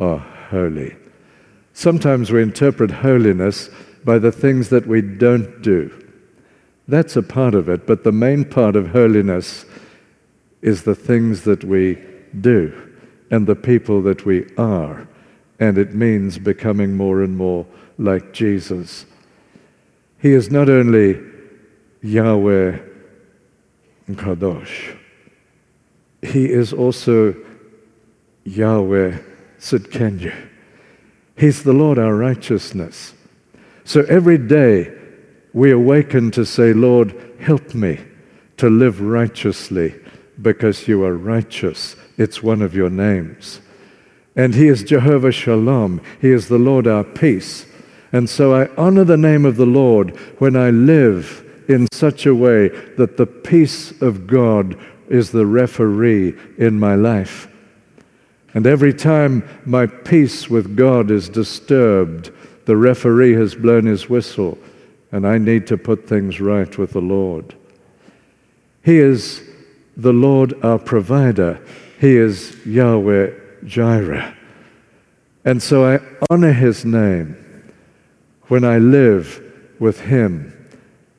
are 0.00 0.18
holy. 0.50 0.96
Sometimes 1.72 2.30
we 2.32 2.42
interpret 2.42 2.90
holiness 2.90 3.68
by 4.04 4.18
the 4.18 4.32
things 4.32 4.68
that 4.70 4.86
we 4.86 5.02
don't 5.02 5.62
do. 5.62 5.90
That's 6.88 7.16
a 7.16 7.22
part 7.22 7.54
of 7.54 7.68
it, 7.68 7.86
but 7.86 8.04
the 8.04 8.12
main 8.12 8.44
part 8.44 8.76
of 8.76 8.88
holiness 8.88 9.64
is 10.62 10.82
the 10.82 10.94
things 10.94 11.42
that 11.42 11.64
we 11.64 11.98
do 12.40 12.72
and 13.30 13.46
the 13.46 13.56
people 13.56 14.02
that 14.02 14.24
we 14.24 14.46
are. 14.56 15.06
And 15.58 15.78
it 15.78 15.94
means 15.94 16.38
becoming 16.38 16.96
more 16.96 17.22
and 17.22 17.36
more 17.36 17.66
like 17.98 18.32
Jesus. 18.32 19.06
He 20.18 20.32
is 20.32 20.50
not 20.50 20.68
only 20.68 21.20
Yahweh 22.02 22.78
Kadosh, 24.10 24.96
He 26.22 26.46
is 26.46 26.72
also 26.72 27.34
Yahweh 28.44 29.18
Sidkenu. 29.58 30.34
He's 31.36 31.62
the 31.62 31.72
Lord 31.72 31.98
our 31.98 32.14
righteousness. 32.14 33.14
So 33.84 34.02
every 34.02 34.38
day 34.38 34.92
we 35.52 35.70
awaken 35.70 36.30
to 36.32 36.44
say, 36.44 36.72
Lord, 36.72 37.14
help 37.40 37.74
me 37.74 38.00
to 38.56 38.70
live 38.70 39.00
righteously 39.00 39.94
because 40.40 40.88
you 40.88 41.04
are 41.04 41.14
righteous. 41.14 41.96
It's 42.16 42.42
one 42.42 42.62
of 42.62 42.74
your 42.74 42.90
names. 42.90 43.60
And 44.34 44.54
He 44.54 44.68
is 44.68 44.82
Jehovah 44.82 45.32
Shalom. 45.32 46.00
He 46.20 46.30
is 46.30 46.48
the 46.48 46.58
Lord 46.58 46.86
our 46.86 47.04
peace. 47.04 47.66
And 48.12 48.28
so 48.30 48.54
I 48.54 48.68
honor 48.76 49.04
the 49.04 49.16
name 49.16 49.44
of 49.44 49.56
the 49.56 49.66
Lord 49.66 50.16
when 50.38 50.56
I 50.56 50.70
live 50.70 51.42
in 51.68 51.88
such 51.92 52.26
a 52.26 52.34
way 52.34 52.68
that 52.96 53.16
the 53.16 53.26
peace 53.26 54.00
of 54.00 54.26
God 54.26 54.78
is 55.08 55.30
the 55.30 55.46
referee 55.46 56.34
in 56.58 56.78
my 56.78 56.94
life. 56.94 57.48
And 58.54 58.66
every 58.66 58.94
time 58.94 59.46
my 59.64 59.86
peace 59.86 60.48
with 60.48 60.76
God 60.76 61.10
is 61.10 61.28
disturbed, 61.28 62.30
the 62.64 62.76
referee 62.76 63.34
has 63.34 63.54
blown 63.54 63.86
his 63.86 64.08
whistle, 64.08 64.58
and 65.12 65.26
I 65.26 65.38
need 65.38 65.66
to 65.68 65.76
put 65.76 66.08
things 66.08 66.40
right 66.40 66.76
with 66.78 66.92
the 66.92 67.00
Lord. 67.00 67.54
He 68.82 68.98
is 68.98 69.42
the 69.96 70.12
Lord 70.12 70.54
our 70.64 70.78
provider. 70.78 71.60
He 72.00 72.16
is 72.16 72.56
Yahweh 72.64 73.32
Jireh. 73.64 74.36
And 75.44 75.62
so 75.62 75.84
I 75.84 76.00
honor 76.30 76.52
his 76.52 76.84
name 76.84 77.36
when 78.48 78.64
I 78.64 78.78
live 78.78 79.42
with 79.78 80.00
him 80.00 80.52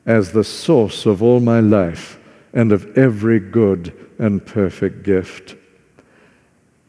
as 0.06 0.32
the 0.32 0.44
source 0.44 1.06
of 1.06 1.22
all 1.22 1.40
my 1.40 1.60
life 1.60 2.18
and 2.52 2.72
of 2.72 2.96
every 2.96 3.38
good 3.38 3.92
and 4.18 4.44
perfect 4.44 5.02
gift. 5.02 5.54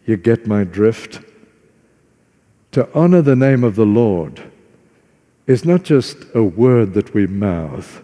You 0.06 0.18
get 0.18 0.48
my 0.48 0.64
drift? 0.64 1.22
To 2.72 2.90
honor 2.94 3.22
the 3.22 3.36
name 3.36 3.64
of 3.64 3.76
the 3.76 3.86
Lord 3.86 4.42
is 5.48 5.66
not 5.66 5.84
just 5.84 6.18
a 6.34 6.44
word 6.44 6.94
that 6.94 7.14
we 7.14 7.28
mouth 7.28 8.04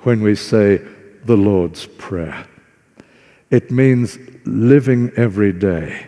when 0.00 0.22
we 0.22 0.34
say 0.34 0.80
the 1.24 1.36
Lord's 1.36 1.86
Prayer. 1.86 2.46
It 3.50 3.70
means 3.70 4.18
living 4.44 5.10
every 5.16 5.52
day 5.52 6.06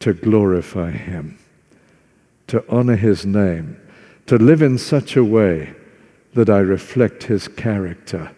to 0.00 0.12
glorify 0.12 0.92
Him, 0.92 1.38
to 2.46 2.64
honor 2.68 2.96
His 2.96 3.26
name, 3.26 3.80
to 4.32 4.38
live 4.38 4.62
in 4.62 4.78
such 4.78 5.14
a 5.14 5.22
way 5.22 5.74
that 6.32 6.48
I 6.48 6.60
reflect 6.60 7.24
His 7.24 7.48
character 7.48 8.34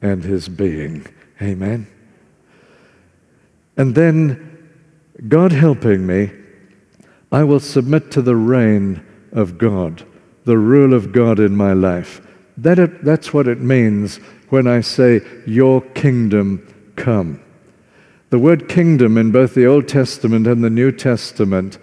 and 0.00 0.22
His 0.22 0.48
being. 0.48 1.04
Amen. 1.42 1.88
And 3.76 3.96
then, 3.96 4.70
God 5.26 5.50
helping 5.50 6.06
me, 6.06 6.30
I 7.32 7.42
will 7.42 7.58
submit 7.58 8.12
to 8.12 8.22
the 8.22 8.36
reign 8.36 9.04
of 9.32 9.58
God, 9.58 10.06
the 10.44 10.56
rule 10.56 10.94
of 10.94 11.10
God 11.10 11.40
in 11.40 11.56
my 11.56 11.72
life. 11.72 12.20
That 12.56 12.78
it, 12.78 13.02
that's 13.02 13.34
what 13.34 13.48
it 13.48 13.58
means 13.58 14.18
when 14.50 14.68
I 14.68 14.82
say, 14.82 15.20
Your 15.48 15.80
kingdom 15.80 16.92
come. 16.94 17.42
The 18.30 18.38
word 18.38 18.68
kingdom 18.68 19.18
in 19.18 19.32
both 19.32 19.54
the 19.54 19.66
Old 19.66 19.88
Testament 19.88 20.46
and 20.46 20.62
the 20.62 20.70
New 20.70 20.92
Testament 20.92 21.78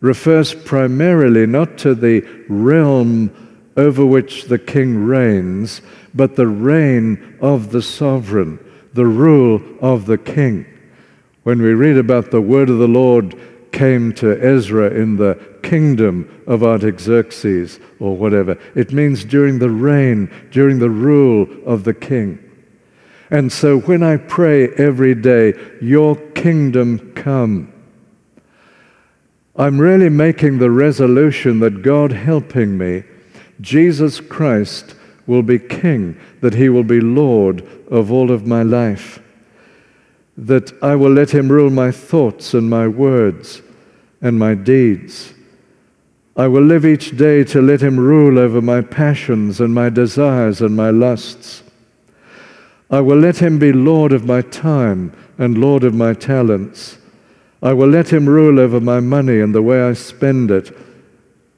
refers 0.00 0.54
primarily 0.54 1.46
not 1.46 1.78
to 1.78 1.94
the 1.94 2.20
realm 2.48 3.30
over 3.76 4.04
which 4.04 4.44
the 4.44 4.58
king 4.58 5.04
reigns, 5.04 5.82
but 6.14 6.36
the 6.36 6.46
reign 6.46 7.38
of 7.40 7.70
the 7.70 7.82
sovereign, 7.82 8.58
the 8.94 9.06
rule 9.06 9.62
of 9.80 10.06
the 10.06 10.18
king. 10.18 10.66
When 11.42 11.62
we 11.62 11.72
read 11.72 11.96
about 11.96 12.30
the 12.30 12.40
word 12.40 12.68
of 12.68 12.78
the 12.78 12.88
Lord 12.88 13.38
came 13.72 14.12
to 14.14 14.42
Ezra 14.42 14.90
in 14.90 15.16
the 15.16 15.38
kingdom 15.62 16.42
of 16.46 16.62
Artaxerxes 16.62 17.78
or 17.98 18.16
whatever, 18.16 18.58
it 18.74 18.92
means 18.92 19.24
during 19.24 19.58
the 19.58 19.70
reign, 19.70 20.30
during 20.50 20.78
the 20.78 20.90
rule 20.90 21.46
of 21.64 21.84
the 21.84 21.94
king. 21.94 22.38
And 23.30 23.52
so 23.52 23.78
when 23.78 24.02
I 24.02 24.16
pray 24.16 24.68
every 24.70 25.14
day, 25.14 25.54
Your 25.80 26.16
kingdom 26.16 27.12
come, 27.14 27.72
I'm 29.56 29.80
really 29.80 30.08
making 30.08 30.58
the 30.58 30.70
resolution 30.70 31.60
that 31.60 31.82
God 31.82 32.12
helping 32.12 32.78
me, 32.78 33.04
Jesus 33.60 34.20
Christ 34.20 34.94
will 35.26 35.42
be 35.42 35.58
King, 35.58 36.18
that 36.40 36.54
He 36.54 36.68
will 36.68 36.84
be 36.84 37.00
Lord 37.00 37.66
of 37.90 38.10
all 38.10 38.30
of 38.30 38.46
my 38.46 38.62
life, 38.62 39.20
that 40.36 40.72
I 40.82 40.96
will 40.96 41.12
let 41.12 41.30
Him 41.30 41.50
rule 41.50 41.70
my 41.70 41.90
thoughts 41.90 42.54
and 42.54 42.70
my 42.70 42.88
words 42.88 43.62
and 44.20 44.38
my 44.38 44.54
deeds. 44.54 45.34
I 46.36 46.46
will 46.46 46.62
live 46.62 46.86
each 46.86 47.16
day 47.16 47.44
to 47.44 47.60
let 47.60 47.82
Him 47.82 47.98
rule 47.98 48.38
over 48.38 48.62
my 48.62 48.80
passions 48.80 49.60
and 49.60 49.74
my 49.74 49.88
desires 49.90 50.60
and 50.62 50.74
my 50.74 50.90
lusts. 50.90 51.62
I 52.90 53.00
will 53.00 53.18
let 53.18 53.38
him 53.38 53.58
be 53.58 53.72
Lord 53.72 54.12
of 54.12 54.26
my 54.26 54.42
time 54.42 55.12
and 55.38 55.56
Lord 55.56 55.84
of 55.84 55.94
my 55.94 56.12
talents. 56.12 56.98
I 57.62 57.72
will 57.74 57.88
let 57.88 58.12
him 58.12 58.28
rule 58.28 58.58
over 58.58 58.80
my 58.80 59.00
money 59.00 59.40
and 59.40 59.54
the 59.54 59.62
way 59.62 59.82
I 59.82 59.92
spend 59.92 60.50
it, 60.50 60.76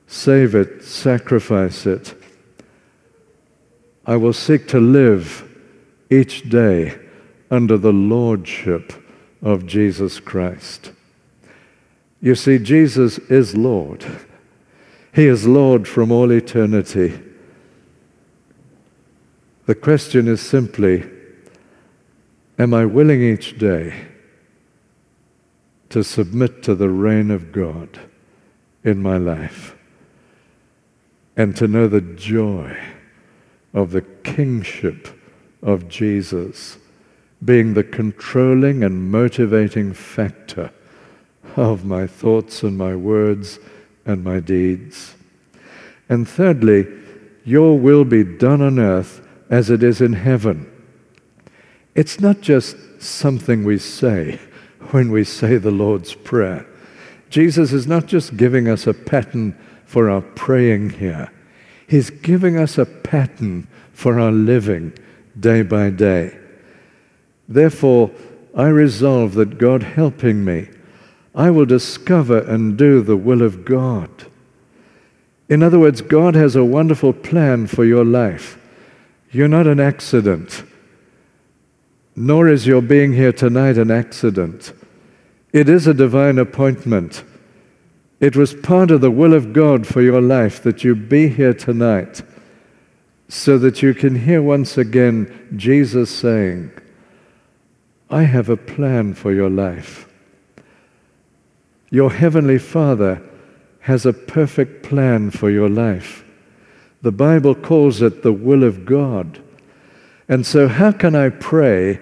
save 0.07 0.55
it, 0.55 0.83
sacrifice 0.83 1.87
it. 1.87 2.15
I 4.05 4.17
will 4.17 4.33
seek 4.33 4.67
to 4.69 4.81
live 4.81 5.49
each 6.11 6.49
day 6.49 6.99
under 7.51 7.79
the 7.79 7.93
lordship 7.93 8.93
of 9.43 9.67
Jesus 9.67 10.19
Christ. 10.19 10.93
You 12.21 12.35
see, 12.35 12.59
Jesus 12.59 13.19
is 13.19 13.57
Lord. 13.57 14.05
He 15.15 15.27
is 15.27 15.47
Lord 15.47 15.87
from 15.87 16.11
all 16.11 16.33
eternity. 16.33 17.21
The 19.67 19.75
question 19.77 20.27
is 20.27 20.41
simply, 20.41 21.09
Am 22.59 22.75
I 22.75 22.87
willing 22.87 23.23
each 23.23 23.59
day 23.59 24.12
to 25.93 26.03
submit 26.03 26.63
to 26.63 26.75
the 26.75 26.89
reign 26.89 27.31
of 27.31 27.53
God 27.53 28.01
in 28.83 29.03
my 29.03 29.19
life 29.19 29.77
and 31.37 31.55
to 31.57 31.69
know 31.69 31.87
the 31.87 32.01
joy 32.01 32.75
of 33.75 33.91
the 33.91 34.01
kingship 34.01 35.09
of 35.61 35.89
Jesus 35.89 36.79
being 37.45 37.75
the 37.75 37.85
controlling 37.85 38.83
and 38.83 39.11
motivating 39.11 39.93
factor 39.93 40.73
of 41.57 41.85
my 41.85 42.07
thoughts 42.07 42.63
and 42.63 42.79
my 42.79 42.97
words 42.97 43.59
and 44.07 44.25
my 44.25 44.41
deeds? 44.41 45.15
And 46.09 46.27
thirdly, 46.27 46.87
your 47.45 47.79
will 47.79 48.07
be 48.07 48.25
done 48.25 48.63
on 48.63 48.79
earth 48.79 49.21
as 49.51 49.69
it 49.69 49.83
is 49.83 50.01
in 50.01 50.15
heaven. 50.15 50.73
It's 51.95 52.19
not 52.19 52.41
just 52.41 52.77
something 52.99 53.63
we 53.63 53.77
say 53.77 54.41
when 54.93 55.11
we 55.11 55.25
say 55.25 55.57
the 55.57 55.71
Lord's 55.71 56.15
Prayer. 56.15 56.67
Jesus 57.31 57.73
is 57.73 57.87
not 57.87 58.07
just 58.07 58.37
giving 58.37 58.69
us 58.69 58.87
a 58.87 58.93
pattern 58.93 59.57
for 59.87 60.11
our 60.11 60.21
praying 60.21 60.91
here, 60.91 61.33
He's 61.89 62.11
giving 62.11 62.57
us 62.57 62.79
a 62.79 62.87
pattern 62.87 63.67
for 63.93 64.19
our 64.19 64.33
living 64.33 64.93
day 65.39 65.63
by 65.63 65.91
day. 65.91 66.37
Therefore, 67.49 68.11
I 68.55 68.69
resolve 68.69 69.35
that 69.35 69.59
God 69.59 69.83
helping 69.83 70.45
me, 70.45 70.69
I 71.35 71.51
will 71.51 71.67
discover 71.67 72.41
and 72.41 72.77
do 72.77 73.03
the 73.03 73.17
will 73.17 73.43
of 73.43 73.65
God. 73.65 74.11
In 75.49 75.63
other 75.63 75.79
words, 75.79 76.01
God 76.03 76.35
has 76.35 76.57
a 76.57 76.65
wonderful 76.65 77.13
plan 77.13 77.67
for 77.67 77.85
your 77.85 78.05
life. 78.05 78.59
You're 79.31 79.49
not 79.49 79.67
an 79.67 79.81
accident, 79.81 80.65
nor 82.15 82.49
is 82.49 82.67
your 82.67 82.83
being 82.83 83.15
here 83.15 83.33
tonight 83.33 83.79
an 83.79 83.91
accident. 83.91 84.73
It 85.53 85.69
is 85.69 85.87
a 85.87 85.95
divine 85.95 86.39
appointment. 86.39 87.25
It 88.21 88.37
was 88.37 88.55
part 88.55 88.91
of 88.91 89.01
the 89.01 89.11
will 89.11 89.35
of 89.35 89.53
God 89.53 89.87
for 89.87 90.01
your 90.01 90.21
life 90.21 90.63
that 90.63 90.85
you 90.85 90.95
be 90.95 91.29
here 91.29 91.53
tonight 91.53 92.23
so 93.29 93.59
that 93.59 93.83
you 93.83 93.95
can 93.95 94.15
hear 94.15 94.43
once 94.43 94.79
again 94.79 95.55
Jesus 95.57 96.11
saying, 96.11 96.71
I 98.11 98.25
have 98.25 98.49
a 98.49 98.57
plan 98.57 99.15
for 99.15 99.33
your 99.33 99.51
life. 99.51 100.07
Your 101.91 102.11
Heavenly 102.11 102.59
Father 102.59 103.23
has 103.81 104.07
a 104.07 104.13
perfect 104.13 104.83
plan 104.83 105.31
for 105.31 105.51
your 105.51 105.69
life. 105.69 106.25
The 107.03 107.13
Bible 107.13 107.55
calls 107.55 108.01
it 108.01 108.23
the 108.23 108.33
will 108.33 108.65
of 108.65 108.85
God. 108.85 109.43
And 110.29 110.47
so, 110.47 110.69
how 110.69 110.93
can 110.93 111.15
I 111.15 111.31
pray, 111.31 112.01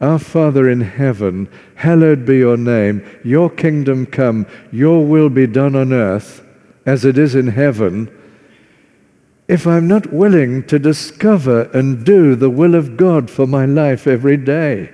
Our 0.00 0.18
Father 0.18 0.68
in 0.68 0.82
heaven, 0.82 1.48
hallowed 1.76 2.26
be 2.26 2.38
your 2.38 2.56
name, 2.56 3.04
your 3.24 3.48
kingdom 3.48 4.06
come, 4.06 4.46
your 4.70 5.04
will 5.04 5.30
be 5.30 5.46
done 5.46 5.74
on 5.74 5.92
earth 5.92 6.44
as 6.84 7.04
it 7.04 7.16
is 7.16 7.34
in 7.34 7.48
heaven, 7.48 8.10
if 9.48 9.66
I'm 9.66 9.88
not 9.88 10.12
willing 10.12 10.66
to 10.66 10.78
discover 10.78 11.70
and 11.72 12.04
do 12.04 12.34
the 12.34 12.50
will 12.50 12.74
of 12.74 12.96
God 12.96 13.30
for 13.30 13.46
my 13.46 13.64
life 13.64 14.06
every 14.06 14.36
day? 14.36 14.92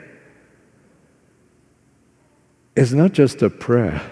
It's 2.76 2.92
not 2.92 3.12
just 3.12 3.42
a 3.42 3.50
prayer 3.50 4.02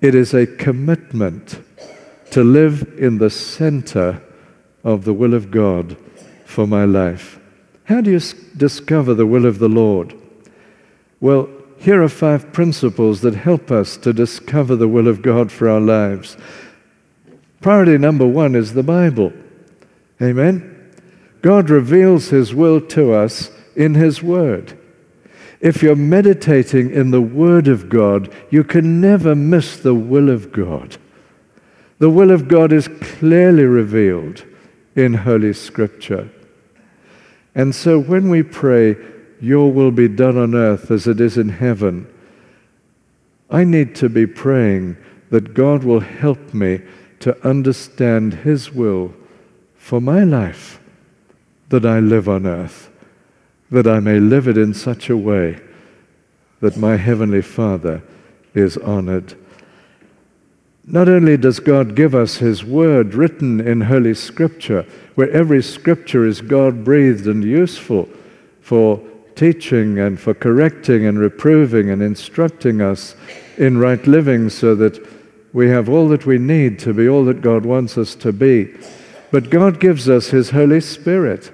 it 0.00 0.14
is 0.14 0.32
a 0.32 0.46
commitment 0.46 1.62
to 2.30 2.42
live 2.42 2.94
in 2.98 3.18
the 3.18 3.30
center 3.30 4.22
of 4.82 5.04
the 5.04 5.12
will 5.12 5.34
of 5.34 5.50
God 5.50 5.96
for 6.44 6.66
my 6.66 6.84
life. 6.84 7.39
How 7.84 8.00
do 8.00 8.10
you 8.10 8.20
discover 8.56 9.14
the 9.14 9.26
will 9.26 9.46
of 9.46 9.58
the 9.58 9.68
Lord? 9.68 10.14
Well, 11.20 11.48
here 11.78 12.02
are 12.02 12.08
five 12.08 12.52
principles 12.52 13.22
that 13.22 13.34
help 13.34 13.70
us 13.70 13.96
to 13.98 14.12
discover 14.12 14.76
the 14.76 14.88
will 14.88 15.08
of 15.08 15.22
God 15.22 15.50
for 15.50 15.68
our 15.68 15.80
lives. 15.80 16.36
Priority 17.60 17.98
number 17.98 18.26
one 18.26 18.54
is 18.54 18.74
the 18.74 18.82
Bible. 18.82 19.32
Amen? 20.20 20.92
God 21.42 21.70
reveals 21.70 22.28
His 22.28 22.54
will 22.54 22.80
to 22.88 23.12
us 23.12 23.50
in 23.76 23.94
His 23.94 24.22
Word. 24.22 24.78
If 25.60 25.82
you're 25.82 25.96
meditating 25.96 26.90
in 26.90 27.10
the 27.10 27.20
Word 27.20 27.68
of 27.68 27.88
God, 27.88 28.34
you 28.50 28.64
can 28.64 29.00
never 29.00 29.34
miss 29.34 29.76
the 29.76 29.94
will 29.94 30.30
of 30.30 30.52
God. 30.52 30.96
The 31.98 32.10
will 32.10 32.30
of 32.30 32.48
God 32.48 32.72
is 32.72 32.88
clearly 32.88 33.64
revealed 33.64 34.44
in 34.96 35.14
Holy 35.14 35.52
Scripture. 35.52 36.30
And 37.54 37.74
so 37.74 37.98
when 37.98 38.28
we 38.28 38.42
pray, 38.42 38.96
Your 39.40 39.72
will 39.72 39.90
be 39.90 40.08
done 40.08 40.36
on 40.36 40.54
earth 40.54 40.90
as 40.90 41.06
it 41.06 41.20
is 41.20 41.36
in 41.36 41.48
heaven, 41.48 42.06
I 43.50 43.64
need 43.64 43.94
to 43.96 44.08
be 44.08 44.26
praying 44.26 44.96
that 45.30 45.54
God 45.54 45.82
will 45.84 46.00
help 46.00 46.54
me 46.54 46.80
to 47.20 47.36
understand 47.46 48.34
His 48.34 48.72
will 48.72 49.14
for 49.76 50.00
my 50.00 50.24
life 50.24 50.80
that 51.70 51.84
I 51.84 52.00
live 52.00 52.28
on 52.28 52.46
earth 52.46 52.90
that 53.70 53.86
I 53.86 54.00
may 54.00 54.18
live 54.18 54.48
it 54.48 54.58
in 54.58 54.74
such 54.74 55.08
a 55.08 55.16
way 55.16 55.60
that 56.60 56.76
my 56.76 56.96
Heavenly 56.96 57.42
Father 57.42 58.02
is 58.52 58.76
honored. 58.78 59.34
Not 60.92 61.08
only 61.08 61.36
does 61.36 61.60
God 61.60 61.94
give 61.94 62.16
us 62.16 62.38
His 62.38 62.64
Word 62.64 63.14
written 63.14 63.60
in 63.60 63.82
Holy 63.82 64.12
Scripture, 64.12 64.84
where 65.14 65.30
every 65.30 65.62
Scripture 65.62 66.26
is 66.26 66.40
God 66.40 66.84
breathed 66.84 67.28
and 67.28 67.44
useful 67.44 68.08
for 68.60 69.00
teaching 69.36 70.00
and 70.00 70.18
for 70.18 70.34
correcting 70.34 71.06
and 71.06 71.16
reproving 71.16 71.90
and 71.90 72.02
instructing 72.02 72.80
us 72.80 73.14
in 73.56 73.78
right 73.78 74.04
living 74.04 74.50
so 74.50 74.74
that 74.74 74.98
we 75.52 75.68
have 75.68 75.88
all 75.88 76.08
that 76.08 76.26
we 76.26 76.38
need 76.38 76.80
to 76.80 76.92
be 76.92 77.08
all 77.08 77.24
that 77.26 77.40
God 77.40 77.64
wants 77.64 77.96
us 77.96 78.16
to 78.16 78.32
be. 78.32 78.74
But 79.30 79.48
God 79.48 79.78
gives 79.78 80.08
us 80.08 80.30
His 80.30 80.50
Holy 80.50 80.80
Spirit 80.80 81.52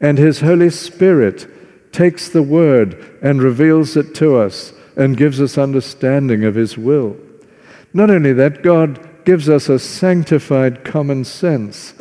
and 0.00 0.18
His 0.18 0.40
Holy 0.40 0.70
Spirit 0.70 1.92
takes 1.92 2.28
the 2.28 2.44
Word 2.44 3.18
and 3.22 3.42
reveals 3.42 3.96
it 3.96 4.14
to 4.16 4.36
us 4.36 4.72
and 4.96 5.16
gives 5.16 5.40
us 5.40 5.58
understanding 5.58 6.44
of 6.44 6.54
His 6.54 6.78
will. 6.78 7.16
Not 7.94 8.10
only 8.10 8.32
that, 8.32 8.62
God 8.62 9.24
gives 9.24 9.48
us 9.48 9.68
a 9.68 9.78
sanctified 9.78 10.84
common 10.84 11.24
sense. 11.24 11.94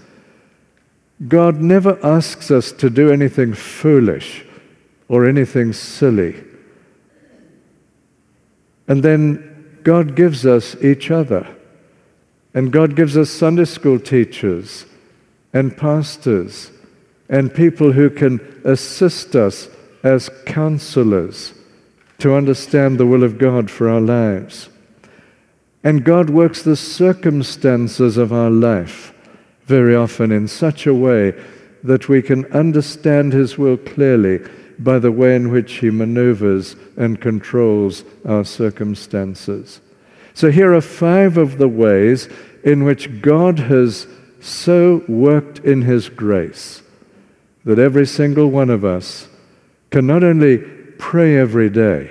God 1.27 1.61
never 1.61 1.99
asks 2.03 2.49
us 2.49 2.71
to 2.73 2.89
do 2.89 3.11
anything 3.11 3.53
foolish 3.53 4.45
or 5.07 5.27
anything 5.27 5.73
silly. 5.73 6.43
And 8.87 9.03
then 9.03 9.79
God 9.83 10.15
gives 10.15 10.45
us 10.45 10.75
each 10.83 11.11
other. 11.11 11.47
And 12.53 12.71
God 12.71 12.95
gives 12.95 13.15
us 13.15 13.29
Sunday 13.29 13.65
school 13.65 13.99
teachers 13.99 14.85
and 15.53 15.75
pastors 15.75 16.71
and 17.29 17.53
people 17.53 17.93
who 17.93 18.09
can 18.09 18.61
assist 18.65 19.35
us 19.35 19.69
as 20.03 20.29
counselors 20.45 21.53
to 22.17 22.35
understand 22.35 22.97
the 22.97 23.05
will 23.05 23.23
of 23.23 23.37
God 23.37 23.71
for 23.71 23.87
our 23.87 24.01
lives. 24.01 24.69
And 25.83 26.03
God 26.03 26.29
works 26.29 26.61
the 26.61 26.75
circumstances 26.75 28.17
of 28.17 28.31
our 28.31 28.51
life 28.51 29.13
very 29.65 29.95
often 29.95 30.31
in 30.31 30.47
such 30.47 30.85
a 30.85 30.93
way 30.93 31.33
that 31.83 32.07
we 32.07 32.21
can 32.21 32.45
understand 32.51 33.33
His 33.33 33.57
will 33.57 33.77
clearly 33.77 34.39
by 34.77 34.99
the 34.99 35.11
way 35.11 35.35
in 35.35 35.51
which 35.51 35.73
He 35.75 35.89
maneuvers 35.89 36.75
and 36.97 37.21
controls 37.21 38.03
our 38.25 38.43
circumstances. 38.43 39.81
So 40.33 40.51
here 40.51 40.73
are 40.73 40.81
five 40.81 41.37
of 41.37 41.57
the 41.57 41.67
ways 41.67 42.29
in 42.63 42.83
which 42.83 43.21
God 43.21 43.59
has 43.59 44.07
so 44.39 45.03
worked 45.07 45.59
in 45.59 45.81
His 45.81 46.09
grace 46.09 46.81
that 47.63 47.79
every 47.79 48.05
single 48.05 48.47
one 48.49 48.69
of 48.69 48.83
us 48.83 49.27
can 49.89 50.07
not 50.07 50.23
only 50.23 50.59
pray 50.97 51.37
every 51.37 51.69
day, 51.69 52.09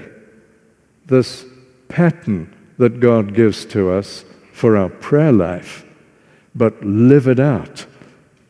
this 1.07 1.45
pattern 1.89 2.55
that 2.81 2.99
God 2.99 3.35
gives 3.35 3.67
to 3.67 3.91
us 3.91 4.25
for 4.55 4.75
our 4.75 4.89
prayer 4.89 5.33
life, 5.33 5.85
but 6.55 6.83
live 6.83 7.29
it 7.29 7.39
out 7.39 7.85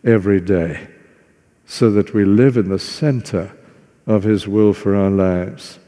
every 0.04 0.40
day 0.40 0.86
so 1.66 1.90
that 1.90 2.14
we 2.14 2.24
live 2.24 2.56
in 2.56 2.68
the 2.68 2.78
center 2.78 3.52
of 4.06 4.22
His 4.22 4.46
will 4.46 4.72
for 4.72 4.94
our 4.94 5.10
lives. 5.10 5.80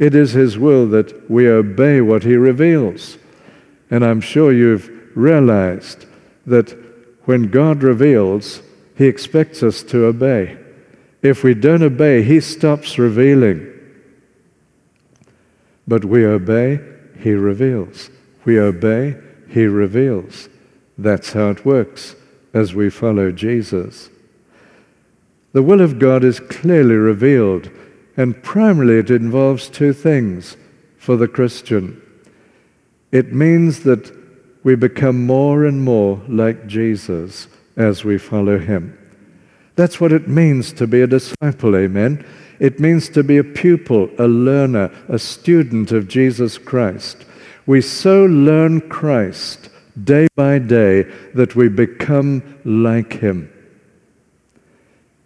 It 0.00 0.12
is 0.12 0.32
His 0.32 0.58
will 0.58 0.88
that 0.88 1.30
we 1.30 1.48
obey 1.48 2.00
what 2.00 2.24
He 2.24 2.34
reveals. 2.34 3.16
And 3.90 4.04
I'm 4.04 4.20
sure 4.20 4.52
you've 4.52 4.90
realized 5.14 6.04
that 6.46 6.76
when 7.26 7.50
God 7.50 7.84
reveals, 7.84 8.60
he 8.96 9.06
expects 9.06 9.62
us 9.62 9.84
to 9.84 10.06
obey. 10.06 10.58
If 11.22 11.44
we 11.44 11.54
don't 11.54 11.82
obey, 11.82 12.24
He 12.24 12.40
stops 12.40 12.98
revealing. 12.98 13.72
But 15.86 16.04
we 16.04 16.26
obey, 16.26 16.80
He 17.18 17.32
reveals. 17.32 18.10
We 18.44 18.58
obey, 18.58 19.16
He 19.48 19.66
reveals. 19.66 20.48
That's 20.98 21.32
how 21.32 21.50
it 21.50 21.64
works 21.64 22.16
as 22.54 22.74
we 22.74 22.90
follow 22.90 23.30
Jesus. 23.30 24.08
The 25.52 25.62
will 25.62 25.80
of 25.80 25.98
God 25.98 26.24
is 26.24 26.40
clearly 26.40 26.96
revealed, 26.96 27.70
and 28.16 28.42
primarily 28.42 28.98
it 28.98 29.10
involves 29.10 29.68
two 29.68 29.92
things 29.92 30.56
for 30.98 31.16
the 31.16 31.28
Christian. 31.28 32.02
It 33.12 33.32
means 33.32 33.84
that 33.84 34.12
we 34.64 34.74
become 34.74 35.24
more 35.24 35.64
and 35.64 35.82
more 35.84 36.20
like 36.28 36.66
Jesus 36.66 37.48
as 37.76 38.04
we 38.04 38.18
follow 38.18 38.58
him. 38.58 38.98
That's 39.76 40.00
what 40.00 40.12
it 40.12 40.28
means 40.28 40.72
to 40.72 40.86
be 40.86 41.02
a 41.02 41.06
disciple, 41.06 41.76
amen? 41.76 42.26
It 42.58 42.80
means 42.80 43.08
to 43.10 43.22
be 43.22 43.36
a 43.36 43.44
pupil, 43.44 44.10
a 44.18 44.26
learner, 44.26 44.90
a 45.08 45.18
student 45.18 45.92
of 45.92 46.08
Jesus 46.08 46.58
Christ. 46.58 47.24
We 47.66 47.80
so 47.80 48.24
learn 48.24 48.88
Christ 48.88 49.68
day 50.02 50.28
by 50.36 50.58
day 50.58 51.02
that 51.34 51.56
we 51.56 51.68
become 51.68 52.58
like 52.64 53.14
him. 53.14 53.52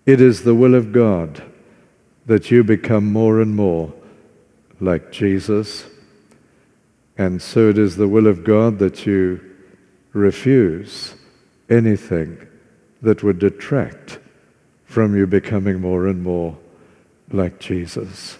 It 0.06 0.20
is 0.20 0.42
the 0.42 0.54
will 0.54 0.74
of 0.74 0.92
God 0.92 1.42
that 2.26 2.50
you 2.50 2.64
become 2.64 3.12
more 3.12 3.40
and 3.40 3.54
more 3.54 3.92
like 4.80 5.12
Jesus. 5.12 5.86
And 7.18 7.40
so 7.42 7.68
it 7.68 7.78
is 7.78 7.96
the 7.96 8.08
will 8.08 8.26
of 8.26 8.44
God 8.44 8.78
that 8.78 9.06
you 9.06 9.40
refuse 10.12 11.14
anything 11.68 12.46
that 13.02 13.22
would 13.22 13.38
detract 13.38 14.18
from 14.84 15.16
you 15.16 15.26
becoming 15.26 15.80
more 15.80 16.06
and 16.06 16.22
more 16.22 16.58
like 17.32 17.60
Jesus. 17.60 18.38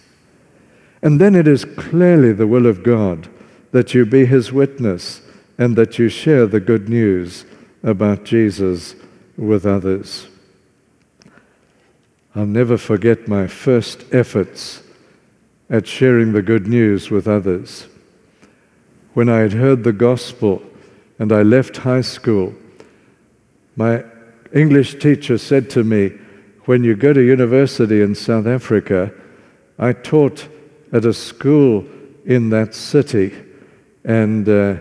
And 1.02 1.20
then 1.20 1.34
it 1.34 1.48
is 1.48 1.64
clearly 1.64 2.32
the 2.32 2.46
will 2.46 2.66
of 2.66 2.82
God 2.82 3.28
that 3.72 3.94
you 3.94 4.04
be 4.04 4.26
his 4.26 4.52
witness 4.52 5.22
and 5.58 5.76
that 5.76 5.98
you 5.98 6.08
share 6.08 6.46
the 6.46 6.60
good 6.60 6.88
news 6.88 7.44
about 7.82 8.24
Jesus 8.24 8.94
with 9.36 9.64
others. 9.64 10.26
I'll 12.34 12.46
never 12.46 12.76
forget 12.76 13.28
my 13.28 13.46
first 13.46 14.04
efforts 14.12 14.82
at 15.68 15.86
sharing 15.86 16.32
the 16.32 16.42
good 16.42 16.66
news 16.66 17.10
with 17.10 17.26
others. 17.26 17.86
When 19.14 19.28
I 19.28 19.38
had 19.38 19.52
heard 19.52 19.82
the 19.82 19.92
gospel 19.92 20.62
and 21.18 21.32
I 21.32 21.42
left 21.42 21.78
high 21.78 22.00
school, 22.02 22.54
my 23.76 24.04
English 24.52 24.98
teacher 24.98 25.38
said 25.38 25.70
to 25.70 25.84
me, 25.84 26.12
When 26.70 26.84
you 26.84 26.94
go 26.94 27.12
to 27.12 27.20
university 27.20 28.00
in 28.00 28.14
South 28.14 28.46
Africa, 28.46 29.12
I 29.80 29.92
taught 29.92 30.46
at 30.92 31.04
a 31.04 31.12
school 31.12 31.84
in 32.24 32.50
that 32.50 32.76
city, 32.76 33.34
and 34.04 34.48
uh, 34.48 34.76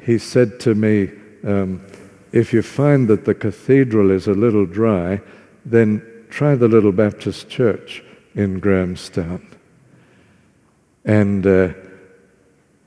he 0.00 0.18
said 0.18 0.58
to 0.58 0.74
me, 0.74 1.12
um, 1.44 1.86
If 2.32 2.52
you 2.52 2.62
find 2.62 3.06
that 3.06 3.24
the 3.24 3.36
cathedral 3.36 4.10
is 4.10 4.26
a 4.26 4.32
little 4.32 4.66
dry, 4.66 5.20
then 5.64 6.02
try 6.28 6.56
the 6.56 6.66
little 6.66 6.90
Baptist 6.90 7.48
church 7.48 8.02
in 8.34 8.58
Grahamstown. 8.58 9.46
And 11.04 11.46
uh, 11.46 11.72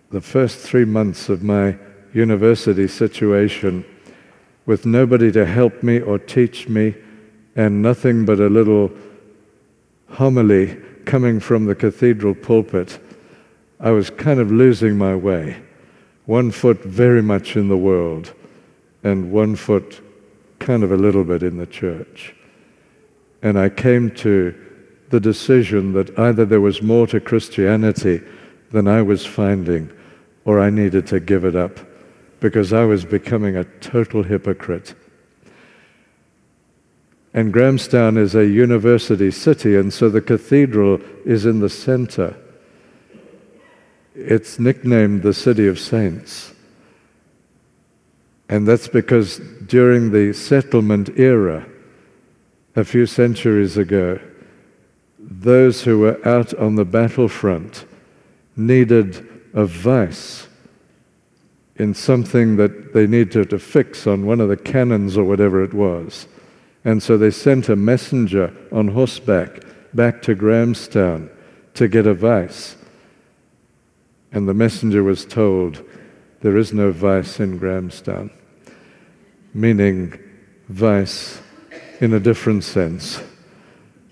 the 0.09 0.19
first 0.19 0.57
three 0.57 0.83
months 0.83 1.29
of 1.29 1.41
my 1.41 1.77
university 2.11 2.89
situation, 2.89 3.85
with 4.65 4.85
nobody 4.85 5.31
to 5.31 5.45
help 5.45 5.83
me 5.83 6.01
or 6.01 6.19
teach 6.19 6.67
me, 6.67 6.95
and 7.55 7.81
nothing 7.81 8.25
but 8.25 8.39
a 8.39 8.49
little 8.49 8.91
homily 10.09 10.77
coming 11.05 11.39
from 11.39 11.65
the 11.65 11.75
cathedral 11.75 12.35
pulpit, 12.35 12.99
I 13.79 13.91
was 13.91 14.09
kind 14.09 14.39
of 14.39 14.51
losing 14.51 14.97
my 14.97 15.15
way. 15.15 15.61
One 16.25 16.51
foot 16.51 16.83
very 16.83 17.21
much 17.21 17.55
in 17.55 17.67
the 17.67 17.77
world, 17.77 18.33
and 19.03 19.31
one 19.31 19.55
foot 19.55 20.01
kind 20.59 20.83
of 20.83 20.91
a 20.91 20.97
little 20.97 21.23
bit 21.23 21.43
in 21.43 21.57
the 21.57 21.65
church. 21.65 22.35
And 23.41 23.57
I 23.57 23.69
came 23.69 24.11
to 24.17 24.53
the 25.09 25.19
decision 25.19 25.93
that 25.93 26.17
either 26.17 26.45
there 26.45 26.61
was 26.61 26.81
more 26.81 27.07
to 27.07 27.19
Christianity 27.19 28.21
than 28.69 28.87
I 28.87 29.01
was 29.01 29.25
finding, 29.25 29.91
or 30.45 30.59
I 30.59 30.69
needed 30.69 31.07
to 31.07 31.19
give 31.19 31.43
it 31.43 31.55
up 31.55 31.79
because 32.39 32.73
I 32.73 32.85
was 32.85 33.03
becoming 33.03 33.57
a 33.57 33.63
total 33.63 34.23
hypocrite. 34.23 34.95
And 37.33 37.53
Grahamstown 37.53 38.17
is 38.17 38.35
a 38.35 38.45
university 38.45 39.31
city, 39.31 39.75
and 39.77 39.93
so 39.93 40.09
the 40.09 40.21
cathedral 40.21 40.99
is 41.25 41.45
in 41.45 41.59
the 41.59 41.69
center. 41.69 42.35
It's 44.13 44.59
nicknamed 44.59 45.23
the 45.23 45.33
City 45.33 45.67
of 45.67 45.79
Saints. 45.79 46.53
And 48.49 48.67
that's 48.67 48.89
because 48.89 49.39
during 49.65 50.11
the 50.11 50.33
settlement 50.33 51.17
era, 51.17 51.65
a 52.75 52.83
few 52.83 53.05
centuries 53.05 53.77
ago, 53.77 54.19
those 55.17 55.83
who 55.83 55.99
were 55.99 56.27
out 56.27 56.53
on 56.55 56.75
the 56.75 56.85
battlefront 56.85 57.85
needed 58.57 59.25
a 59.53 59.65
vice 59.65 60.47
in 61.77 61.93
something 61.93 62.57
that 62.57 62.93
they 62.93 63.07
needed 63.07 63.49
to 63.49 63.59
fix 63.59 64.05
on 64.05 64.25
one 64.25 64.41
of 64.41 64.49
the 64.49 64.57
cannons 64.57 65.17
or 65.17 65.23
whatever 65.23 65.63
it 65.63 65.73
was. 65.73 66.27
And 66.83 67.01
so 67.01 67.17
they 67.17 67.31
sent 67.31 67.69
a 67.69 67.75
messenger 67.75 68.53
on 68.71 68.89
horseback 68.89 69.63
back 69.93 70.21
to 70.23 70.35
Grahamstown 70.35 71.29
to 71.75 71.87
get 71.87 72.07
a 72.07 72.13
vice. 72.13 72.75
And 74.31 74.47
the 74.47 74.53
messenger 74.53 75.03
was 75.03 75.25
told, 75.25 75.83
There 76.41 76.57
is 76.57 76.73
no 76.73 76.91
vice 76.91 77.39
in 77.39 77.57
Grahamstown, 77.57 78.31
meaning 79.53 80.17
vice 80.69 81.39
in 81.99 82.13
a 82.13 82.19
different 82.19 82.63
sense. 82.63 83.21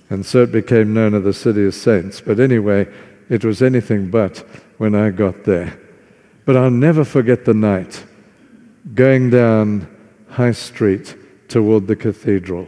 And 0.10 0.26
so 0.26 0.44
it 0.44 0.52
became 0.52 0.94
known 0.94 1.14
as 1.14 1.24
the 1.24 1.34
City 1.34 1.66
of 1.66 1.74
Saints. 1.74 2.22
But 2.22 2.40
anyway, 2.40 2.88
it 3.30 3.46
was 3.46 3.62
anything 3.62 4.10
but 4.10 4.40
when 4.78 4.96
I 4.96 5.12
got 5.12 5.44
there. 5.44 5.80
But 6.46 6.58
I'll 6.58 6.72
never 6.72 7.04
forget 7.04 7.46
the 7.46 7.54
night 7.54 8.04
going 8.94 9.30
down 9.30 9.88
High 10.30 10.52
Street 10.52 11.16
toward 11.50 11.88
the 11.88 11.96
cathedral 11.96 12.68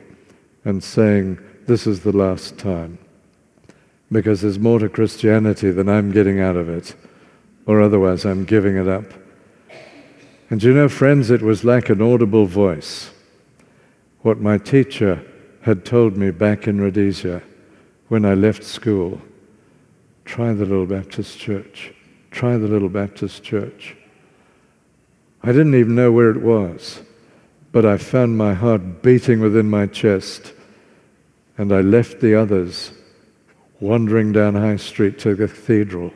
and 0.66 0.84
saying, 0.84 1.40
This 1.68 1.88
is 1.88 2.02
the 2.02 2.12
last 2.12 2.58
time. 2.58 2.98
Because 4.12 4.42
there's 4.42 4.60
more 4.60 4.80
to 4.80 4.90
Christianity 4.90 5.72
than 5.72 5.88
I'm 5.88 6.12
getting 6.12 6.42
out 6.42 6.58
of 6.58 6.68
it, 6.68 6.96
or 7.66 7.82
otherwise 7.82 8.26
I'm 8.26 8.44
giving 8.44 8.76
it 8.76 8.88
up. 8.88 9.06
And 10.50 10.62
you 10.62 10.74
know, 10.74 10.90
friends, 10.90 11.32
it 11.32 11.42
was 11.42 11.64
like 11.64 11.90
an 11.90 12.02
audible 12.02 12.46
voice 12.46 13.12
what 14.22 14.40
my 14.40 14.58
teacher 14.58 15.26
had 15.62 15.86
told 15.86 16.18
me 16.18 16.32
back 16.32 16.68
in 16.68 16.80
Rhodesia 16.80 17.42
when 18.08 18.26
I 18.26 18.34
left 18.34 18.64
school. 18.64 19.22
Try 20.26 20.54
the 20.54 20.66
little 20.66 20.86
Baptist 20.86 21.40
church. 21.40 21.94
Try 22.30 22.58
the 22.58 22.68
little 22.68 22.90
Baptist 22.90 23.44
church. 23.44 23.96
I 25.44 25.48
didn't 25.48 25.76
even 25.76 25.96
know 25.96 26.12
where 26.12 26.30
it 26.30 26.42
was, 26.42 27.02
but 27.72 27.86
I 27.86 27.98
found 27.98 28.38
my 28.38 28.54
heart 28.54 29.02
beating 29.02 29.40
within 29.40 29.70
my 29.70 29.88
chest, 29.88 30.54
and 31.58 31.72
I 31.72 31.82
left 31.82 32.20
the 32.20 32.36
others 32.36 32.92
wandering 33.80 34.32
down 34.32 34.56
High 34.56 34.78
Street 34.78 35.20
to 35.20 35.36
the 35.36 35.48
cathedral. 35.48 36.14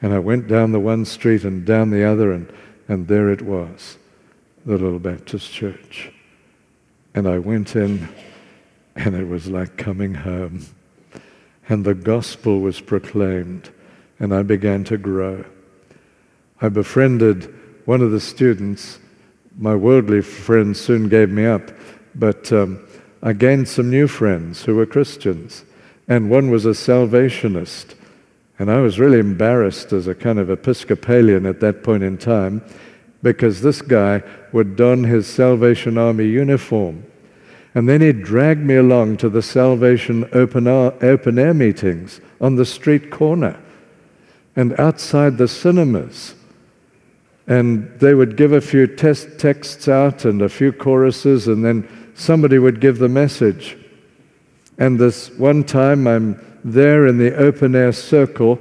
And 0.00 0.12
I 0.12 0.18
went 0.18 0.48
down 0.48 0.72
the 0.72 0.80
one 0.80 1.04
street 1.04 1.44
and 1.44 1.64
down 1.64 1.90
the 1.90 2.04
other, 2.04 2.32
and, 2.32 2.52
and 2.86 3.08
there 3.08 3.30
it 3.30 3.42
was, 3.42 3.98
the 4.64 4.72
little 4.72 4.98
Baptist 4.98 5.52
church. 5.52 6.12
And 7.14 7.26
I 7.26 7.38
went 7.38 7.74
in, 7.74 8.08
and 8.96 9.14
it 9.14 9.26
was 9.26 9.48
like 9.48 9.76
coming 9.76 10.14
home. 10.14 10.64
And 11.68 11.84
the 11.84 11.94
gospel 11.94 12.60
was 12.60 12.80
proclaimed, 12.80 13.70
and 14.18 14.32
I 14.32 14.42
began 14.42 14.84
to 14.84 14.96
grow. 14.96 15.44
I 16.60 16.68
befriended 16.68 17.54
one 17.84 18.00
of 18.00 18.10
the 18.10 18.20
students. 18.20 18.98
My 19.58 19.74
worldly 19.74 20.22
friends 20.22 20.80
soon 20.80 21.08
gave 21.08 21.28
me 21.28 21.44
up, 21.44 21.70
but 22.14 22.50
um, 22.52 22.86
I 23.22 23.32
gained 23.32 23.68
some 23.68 23.90
new 23.90 24.06
friends 24.06 24.64
who 24.64 24.76
were 24.76 24.86
Christians, 24.86 25.64
and 26.06 26.30
one 26.30 26.50
was 26.50 26.64
a 26.64 26.74
salvationist. 26.74 27.94
And 28.58 28.70
I 28.70 28.80
was 28.80 28.98
really 28.98 29.18
embarrassed 29.18 29.92
as 29.92 30.06
a 30.06 30.14
kind 30.14 30.38
of 30.38 30.48
Episcopalian 30.48 31.44
at 31.44 31.60
that 31.60 31.82
point 31.82 32.02
in 32.02 32.16
time 32.16 32.64
because 33.22 33.60
this 33.60 33.82
guy 33.82 34.22
would 34.52 34.76
don 34.76 35.04
his 35.04 35.26
Salvation 35.26 35.98
Army 35.98 36.26
uniform 36.26 37.04
and 37.78 37.88
then 37.88 38.00
he 38.00 38.12
dragged 38.12 38.64
me 38.64 38.74
along 38.74 39.16
to 39.18 39.28
the 39.28 39.40
Salvation 39.40 40.28
open 40.32 40.66
open 40.66 41.38
air 41.38 41.54
meetings 41.54 42.20
on 42.40 42.56
the 42.56 42.64
street 42.64 43.10
corner 43.10 43.56
and 44.56 44.78
outside 44.80 45.38
the 45.38 45.46
cinemas. 45.46 46.34
And 47.48 47.90
they 47.98 48.14
would 48.14 48.36
give 48.36 48.52
a 48.52 48.60
few 48.60 48.86
test 48.86 49.38
texts 49.38 49.88
out 49.88 50.24
and 50.24 50.40
a 50.42 50.48
few 50.48 50.72
choruses, 50.72 51.48
and 51.48 51.64
then 51.64 51.88
somebody 52.14 52.58
would 52.58 52.80
give 52.80 52.98
the 52.98 53.08
message. 53.08 53.76
And 54.78 54.98
this 54.98 55.30
one 55.30 55.64
time 55.64 56.06
I'm 56.06 56.60
there 56.62 57.06
in 57.06 57.18
the 57.18 57.34
open 57.36 57.74
air 57.74 57.92
circle, 57.92 58.60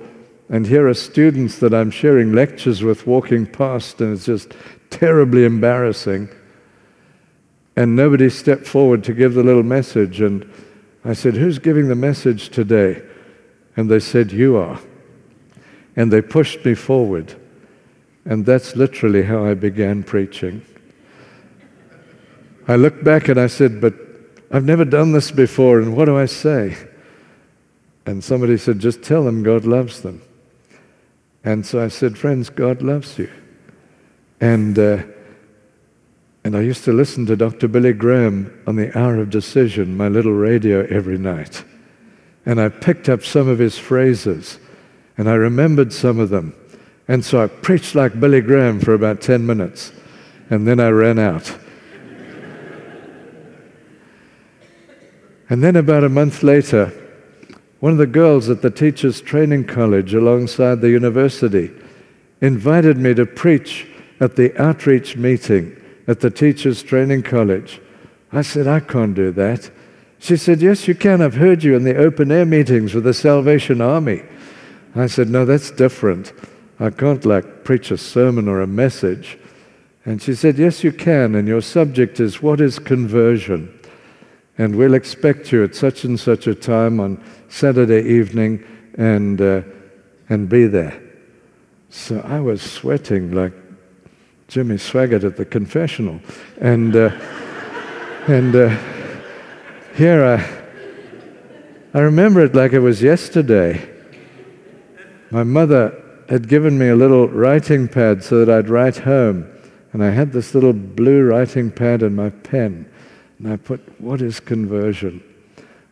and 0.49 0.65
here 0.65 0.87
are 0.87 0.93
students 0.95 1.59
that 1.59 1.73
I'm 1.73 1.91
sharing 1.91 2.33
lectures 2.33 2.81
with 2.81 3.05
walking 3.05 3.45
past, 3.45 4.01
and 4.01 4.13
it's 4.13 4.25
just 4.25 4.53
terribly 4.89 5.45
embarrassing 5.45 6.29
and 7.77 7.95
nobody 7.95 8.27
stepped 8.27 8.65
forward 8.65 9.03
to 9.03 9.13
give 9.13 9.35
the 9.35 9.43
little 9.43 9.63
message. 9.63 10.19
And 10.19 10.51
I 11.05 11.13
said, 11.13 11.35
Who's 11.35 11.59
giving 11.59 11.87
the 11.87 11.95
message 11.95 12.49
today? 12.49 13.03
And 13.77 13.89
they 13.89 13.99
said, 13.99 14.31
You 14.31 14.57
are. 14.57 14.79
And 15.95 16.11
they 16.11 16.23
pushed 16.23 16.65
me 16.65 16.73
forward. 16.73 17.35
And 18.27 18.45
that's 18.45 18.75
literally 18.75 19.23
how 19.23 19.45
I 19.45 19.53
began 19.53 20.03
preaching. 20.03 20.61
I 22.67 22.75
looked 22.75 23.03
back 23.03 23.29
and 23.29 23.39
I 23.39 23.47
said, 23.47 23.79
But 23.79 23.93
I've 24.51 24.65
never 24.65 24.83
done 24.83 25.13
this 25.13 25.31
before, 25.31 25.79
and 25.79 25.95
what 25.95 26.05
do 26.05 26.17
I 26.17 26.25
say? 26.25 26.75
And 28.05 28.21
somebody 28.21 28.57
said, 28.57 28.79
Just 28.79 29.01
tell 29.01 29.23
them 29.23 29.43
God 29.43 29.65
loves 29.65 30.01
them. 30.01 30.21
And 31.45 31.65
so 31.65 31.81
I 31.81 31.87
said, 31.87 32.17
Friends, 32.17 32.49
God 32.49 32.81
loves 32.81 33.17
you. 33.17 33.31
And 34.41 34.77
uh, 34.77 35.03
and 36.43 36.55
I 36.55 36.61
used 36.61 36.85
to 36.85 36.93
listen 36.93 37.25
to 37.25 37.35
Dr. 37.35 37.67
Billy 37.67 37.91
Graham 37.91 38.57
on 38.65 38.77
the 38.77 38.97
Hour 38.97 39.17
of 39.17 39.29
Decision, 39.29 39.97
my 39.97 40.07
little 40.07 40.31
radio, 40.31 40.85
every 40.85 41.17
night. 41.17 41.63
and 42.45 42.61
I 42.61 42.69
picked 42.69 43.09
up 43.09 43.23
some 43.23 43.49
of 43.49 43.59
his 43.59 43.77
phrases 43.77 44.57
and 45.17 45.29
I 45.29 45.33
remembered 45.33 45.91
some 45.91 46.19
of 46.19 46.29
them. 46.29 46.55
And 47.07 47.23
so 47.23 47.43
I 47.43 47.47
preached 47.47 47.95
like 47.95 48.19
Billy 48.19 48.41
Graham 48.41 48.79
for 48.79 48.93
about 48.93 49.21
10 49.21 49.45
minutes 49.45 49.93
and 50.49 50.67
then 50.67 50.79
I 50.79 50.89
ran 50.89 51.19
out. 51.19 51.57
and 55.49 55.63
then 55.63 55.75
about 55.75 56.03
a 56.03 56.09
month 56.09 56.43
later, 56.43 56.91
one 57.79 57.91
of 57.91 57.97
the 57.97 58.07
girls 58.07 58.49
at 58.49 58.61
the 58.61 58.71
teachers' 58.71 59.21
training 59.21 59.65
college 59.65 60.13
alongside 60.13 60.81
the 60.81 60.89
university 60.89 61.71
invited 62.41 62.97
me 62.97 63.13
to 63.13 63.25
preach 63.25 63.87
at 64.19 64.35
the 64.35 64.59
outreach 64.61 65.15
meeting 65.15 65.75
at 66.07 66.21
the 66.21 66.29
teachers' 66.29 66.81
training 66.81 67.23
college. 67.23 67.79
I 68.31 68.41
said, 68.41 68.67
I 68.67 68.79
can't 68.79 69.13
do 69.13 69.31
that. 69.31 69.69
She 70.19 70.37
said, 70.37 70.61
Yes, 70.61 70.87
you 70.87 70.95
can. 70.95 71.21
I've 71.21 71.35
heard 71.35 71.63
you 71.63 71.75
in 71.75 71.83
the 71.83 71.95
open 71.95 72.31
air 72.31 72.45
meetings 72.45 72.93
with 72.93 73.03
the 73.03 73.13
Salvation 73.13 73.81
Army. 73.81 74.23
I 74.95 75.05
said, 75.05 75.29
No, 75.29 75.45
that's 75.45 75.69
different. 75.69 76.33
I 76.79 76.89
can't 76.91 77.25
like 77.25 77.63
preach 77.63 77.91
a 77.91 77.97
sermon 77.97 78.47
or 78.47 78.61
a 78.61 78.67
message. 78.67 79.37
And 80.05 80.21
she 80.21 80.35
said, 80.35 80.57
Yes, 80.57 80.83
you 80.83 80.91
can. 80.91 81.35
And 81.35 81.47
your 81.47 81.61
subject 81.61 82.19
is 82.19 82.41
what 82.41 82.61
is 82.61 82.79
conversion? 82.79 83.73
And 84.57 84.75
we'll 84.75 84.93
expect 84.93 85.51
you 85.51 85.63
at 85.63 85.75
such 85.75 86.03
and 86.03 86.19
such 86.19 86.47
a 86.47 86.55
time 86.55 86.99
on 86.99 87.23
Saturday 87.49 88.07
evening 88.07 88.63
and, 88.97 89.39
uh, 89.41 89.61
and 90.29 90.49
be 90.49 90.65
there. 90.65 90.99
So 91.89 92.21
I 92.21 92.39
was 92.39 92.61
sweating 92.61 93.31
like 93.31 93.53
Jimmy 94.47 94.75
Swaggart 94.75 95.23
at 95.23 95.37
the 95.37 95.45
confessional. 95.45 96.21
And, 96.59 96.95
uh, 96.95 97.09
and 98.27 98.55
uh, 98.55 98.77
here 99.95 100.23
I, 100.23 101.97
I 101.97 102.01
remember 102.01 102.43
it 102.45 102.55
like 102.55 102.73
it 102.73 102.79
was 102.79 103.01
yesterday. 103.01 103.89
My 105.31 105.43
mother 105.43 106.03
had 106.29 106.47
given 106.47 106.77
me 106.77 106.89
a 106.89 106.95
little 106.95 107.27
writing 107.29 107.87
pad 107.87 108.23
so 108.23 108.43
that 108.43 108.53
I'd 108.53 108.69
write 108.69 108.97
home. 108.97 109.49
And 109.93 110.03
I 110.03 110.11
had 110.11 110.31
this 110.31 110.53
little 110.53 110.73
blue 110.73 111.23
writing 111.23 111.71
pad 111.71 112.03
and 112.03 112.15
my 112.15 112.29
pen. 112.29 112.91
And 113.39 113.51
I 113.51 113.57
put, 113.57 113.79
What 114.01 114.21
is 114.21 114.39
conversion? 114.39 115.23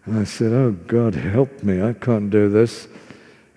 And 0.05 0.19
I 0.19 0.25
said, 0.25 0.51
Oh, 0.51 0.71
God, 0.71 1.15
help 1.15 1.63
me. 1.63 1.81
I 1.81 1.93
can't 1.93 2.29
do 2.29 2.49
this. 2.49 2.87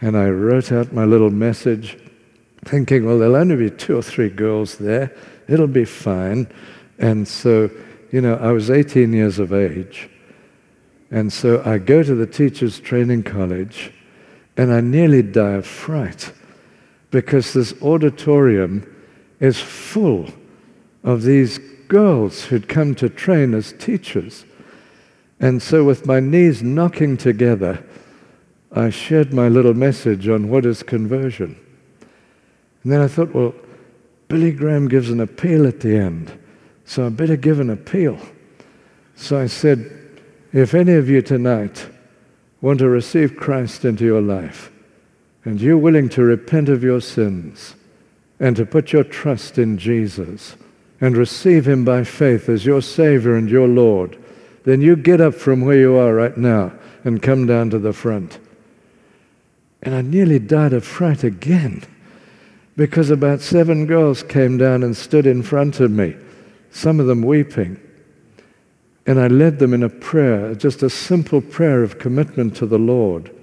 And 0.01 0.17
I 0.17 0.29
wrote 0.29 0.71
out 0.71 0.93
my 0.93 1.05
little 1.05 1.31
message, 1.31 1.99
thinking, 2.65 3.05
Well, 3.05 3.19
there'll 3.19 3.37
only 3.37 3.57
be 3.57 3.71
two 3.71 3.97
or 3.97 4.03
three 4.03 4.31
girls 4.31 4.79
there. 4.79 5.15
It'll 5.49 5.67
be 5.67 5.85
fine. 5.85 6.51
And 6.99 7.27
so, 7.27 7.71
you 8.13 8.21
know, 8.21 8.37
I 8.37 8.53
was 8.53 8.71
18 8.71 9.13
years 9.13 9.39
of 9.39 9.53
age. 9.53 10.09
And 11.11 11.33
so 11.33 11.63
I 11.65 11.79
go 11.79 12.03
to 12.03 12.15
the 12.15 12.27
teacher's 12.27 12.79
training 12.79 13.23
college 13.23 13.93
and 14.57 14.73
I 14.73 14.81
nearly 14.81 15.23
die 15.23 15.53
of 15.53 15.67
fright 15.67 16.33
because 17.11 17.53
this 17.53 17.75
auditorium 17.83 18.95
is 19.41 19.59
full 19.59 20.29
of 21.05 21.23
these 21.23 21.59
girls 21.89 22.45
who'd 22.45 22.69
come 22.69 22.95
to 22.97 23.09
train 23.09 23.55
as 23.55 23.73
teachers. 23.73 24.45
And 25.41 25.63
so, 25.63 25.85
with 25.85 26.07
my 26.07 26.21
knees 26.21 26.63
knocking 26.63 27.17
together, 27.17 27.85
I 28.73 28.91
shared 28.91 29.33
my 29.33 29.49
little 29.49 29.75
message 29.75 30.29
on 30.29 30.49
what 30.49 30.67
is 30.67 30.83
conversion. 30.83 31.59
And 32.83 32.93
then 32.93 33.01
I 33.01 33.09
thought, 33.09 33.35
well, 33.35 33.55
Billy 34.29 34.53
Graham 34.53 34.89
gives 34.89 35.11
an 35.11 35.21
appeal 35.21 35.67
at 35.67 35.81
the 35.81 35.97
end, 35.97 36.39
so 36.85 37.07
I 37.07 37.09
better 37.09 37.37
give 37.37 37.61
an 37.61 37.71
appeal. 37.71 38.19
So 39.17 39.41
I 39.41 39.47
said, 39.47 40.21
if 40.53 40.75
any 40.75 40.93
of 40.93 41.09
you 41.09 41.23
tonight 41.23 41.89
want 42.61 42.79
to 42.81 42.89
receive 42.89 43.37
Christ 43.37 43.85
into 43.85 44.05
your 44.05 44.21
life, 44.21 44.71
and 45.45 45.61
you're 45.61 45.79
willing 45.79 46.09
to 46.11 46.23
repent 46.23 46.69
of 46.69 46.83
your 46.83 47.01
sins 47.01 47.75
and 48.41 48.57
to 48.57 48.67
put 48.67 48.93
your 48.93 49.05
trust 49.05 49.59
in 49.59 49.79
Jesus 49.79 50.57
and 51.01 51.17
receive 51.17 51.67
Him 51.67 51.85
by 51.85 52.05
faith 52.05 52.49
as 52.49 52.67
your 52.67 52.83
Savior 52.83 53.37
and 53.37 53.49
your 53.49 53.69
Lord, 53.69 54.19
then 54.65 54.81
you 54.81 54.97
get 54.97 55.21
up 55.21 55.35
from 55.35 55.63
where 55.63 55.79
you 55.79 55.97
are 55.97 56.15
right 56.15 56.37
now 56.37 56.73
and 57.05 57.23
come 57.23 57.47
down 57.47 57.71
to 57.71 57.79
the 57.79 57.93
front. 57.93 58.39
And 59.83 59.95
I 59.95 60.03
nearly 60.03 60.39
died 60.39 60.73
of 60.73 60.85
fright 60.85 61.25
again 61.25 61.85
because 62.77 63.11
about 63.11 63.41
seven 63.41 63.87
girls 63.87 64.23
came 64.23 64.59
down 64.59 64.83
and 64.83 64.97
stood 64.97 65.27
in 65.27 65.43
front 65.43 65.81
of 65.81 65.91
me, 65.91 66.17
some 66.71 67.01
of 67.01 67.07
them 67.07 67.23
weeping. 67.23 67.81
And 69.07 69.19
I 69.19 69.29
led 69.29 69.59
them 69.59 69.73
in 69.73 69.83
a 69.83 69.89
prayer, 69.89 70.55
just 70.55 70.83
a 70.83 70.91
simple 70.91 71.41
prayer 71.41 71.83
of 71.83 71.99
commitment 71.99 72.55
to 72.57 72.67
the 72.67 72.79
Lord. 72.79 73.35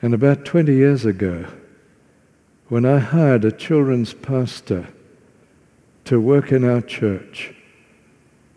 And 0.00 0.14
about 0.14 0.44
20 0.44 0.72
years 0.72 1.04
ago, 1.04 1.46
when 2.68 2.84
I 2.84 2.98
hired 2.98 3.44
a 3.44 3.52
children's 3.52 4.14
pastor 4.14 4.88
to 6.04 6.20
work 6.20 6.52
in 6.52 6.64
our 6.64 6.80
church 6.80 7.54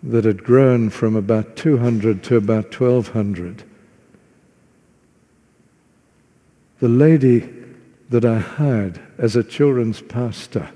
that 0.04 0.26
had 0.26 0.44
grown 0.44 0.90
from 0.90 1.16
about 1.16 1.56
200 1.56 2.24
to 2.24 2.36
about 2.36 2.80
1,200, 2.80 3.64
the 6.80 6.90
lady 6.90 7.50
that 8.10 8.26
I 8.26 8.40
hired 8.40 9.00
as 9.18 9.36
a 9.36 9.44
children's 9.44 10.02
pastor 10.02 10.70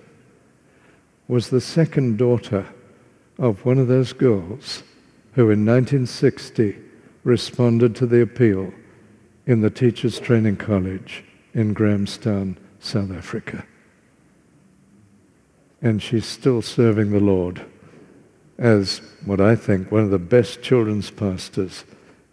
was 1.27 1.49
the 1.49 1.61
second 1.61 2.17
daughter 2.17 2.65
of 3.37 3.65
one 3.65 3.77
of 3.77 3.87
those 3.87 4.13
girls 4.13 4.83
who 5.33 5.49
in 5.49 5.65
1960 5.65 6.77
responded 7.23 7.95
to 7.95 8.05
the 8.05 8.21
appeal 8.21 8.71
in 9.45 9.61
the 9.61 9.69
Teachers 9.69 10.19
Training 10.19 10.57
College 10.57 11.23
in 11.53 11.73
Grahamstown, 11.73 12.57
South 12.79 13.11
Africa. 13.11 13.65
And 15.81 16.01
she's 16.01 16.25
still 16.25 16.61
serving 16.61 17.11
the 17.11 17.19
Lord 17.19 17.65
as 18.57 19.01
what 19.25 19.41
I 19.41 19.55
think 19.55 19.91
one 19.91 20.03
of 20.03 20.09
the 20.09 20.19
best 20.19 20.61
children's 20.61 21.11
pastors 21.11 21.83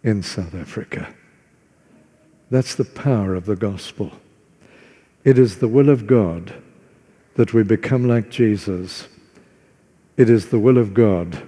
in 0.03 0.23
South 0.23 0.55
Africa. 0.55 1.13
That's 2.49 2.75
the 2.75 2.85
power 2.85 3.35
of 3.35 3.45
the 3.45 3.55
gospel. 3.55 4.11
It 5.23 5.37
is 5.37 5.59
the 5.59 5.67
will 5.67 5.89
of 5.89 6.07
God 6.07 6.53
that 7.35 7.53
we 7.53 7.63
become 7.63 8.07
like 8.07 8.29
Jesus. 8.29 9.07
It 10.17 10.29
is 10.29 10.49
the 10.49 10.59
will 10.59 10.77
of 10.77 10.93
God 10.93 11.47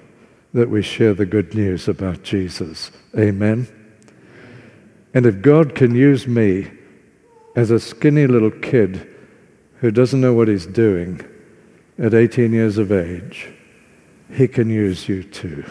that 0.54 0.70
we 0.70 0.82
share 0.82 1.14
the 1.14 1.26
good 1.26 1.54
news 1.54 1.88
about 1.88 2.24
Jesus. 2.24 2.92
Amen. 3.18 3.68
And 5.16 5.26
if 5.26 5.42
God 5.42 5.76
can 5.76 5.96
use 5.96 6.28
me 6.28 6.70
as 7.56 7.72
a 7.72 7.80
skinny 7.80 8.28
little 8.28 8.52
kid 8.52 9.10
who 9.80 9.90
doesn't 9.90 10.20
know 10.20 10.34
what 10.34 10.50
he's 10.50 10.66
doing 10.66 11.22
at 11.98 12.14
18 12.14 12.52
years 12.52 12.78
of 12.78 12.92
age, 12.92 13.50
he 14.30 14.46
can 14.50 14.70
use 14.70 15.08
you 15.08 15.24
too. 15.24 15.64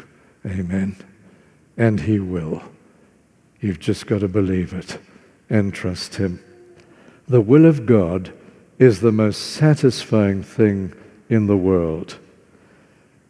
Amen. 0.46 0.96
And 1.76 2.00
he 2.00 2.18
will. 2.18 2.62
You've 3.60 3.80
just 3.80 4.06
got 4.06 4.20
to 4.20 4.28
believe 4.28 4.72
it 4.72 4.98
and 5.50 5.74
trust 5.74 6.14
him. 6.14 6.42
The 7.28 7.42
will 7.42 7.66
of 7.66 7.84
God 7.84 8.32
is 8.78 9.00
the 9.00 9.12
most 9.12 9.52
satisfying 9.52 10.42
thing 10.42 10.94
in 11.28 11.46
the 11.46 11.56
world. 11.56 12.18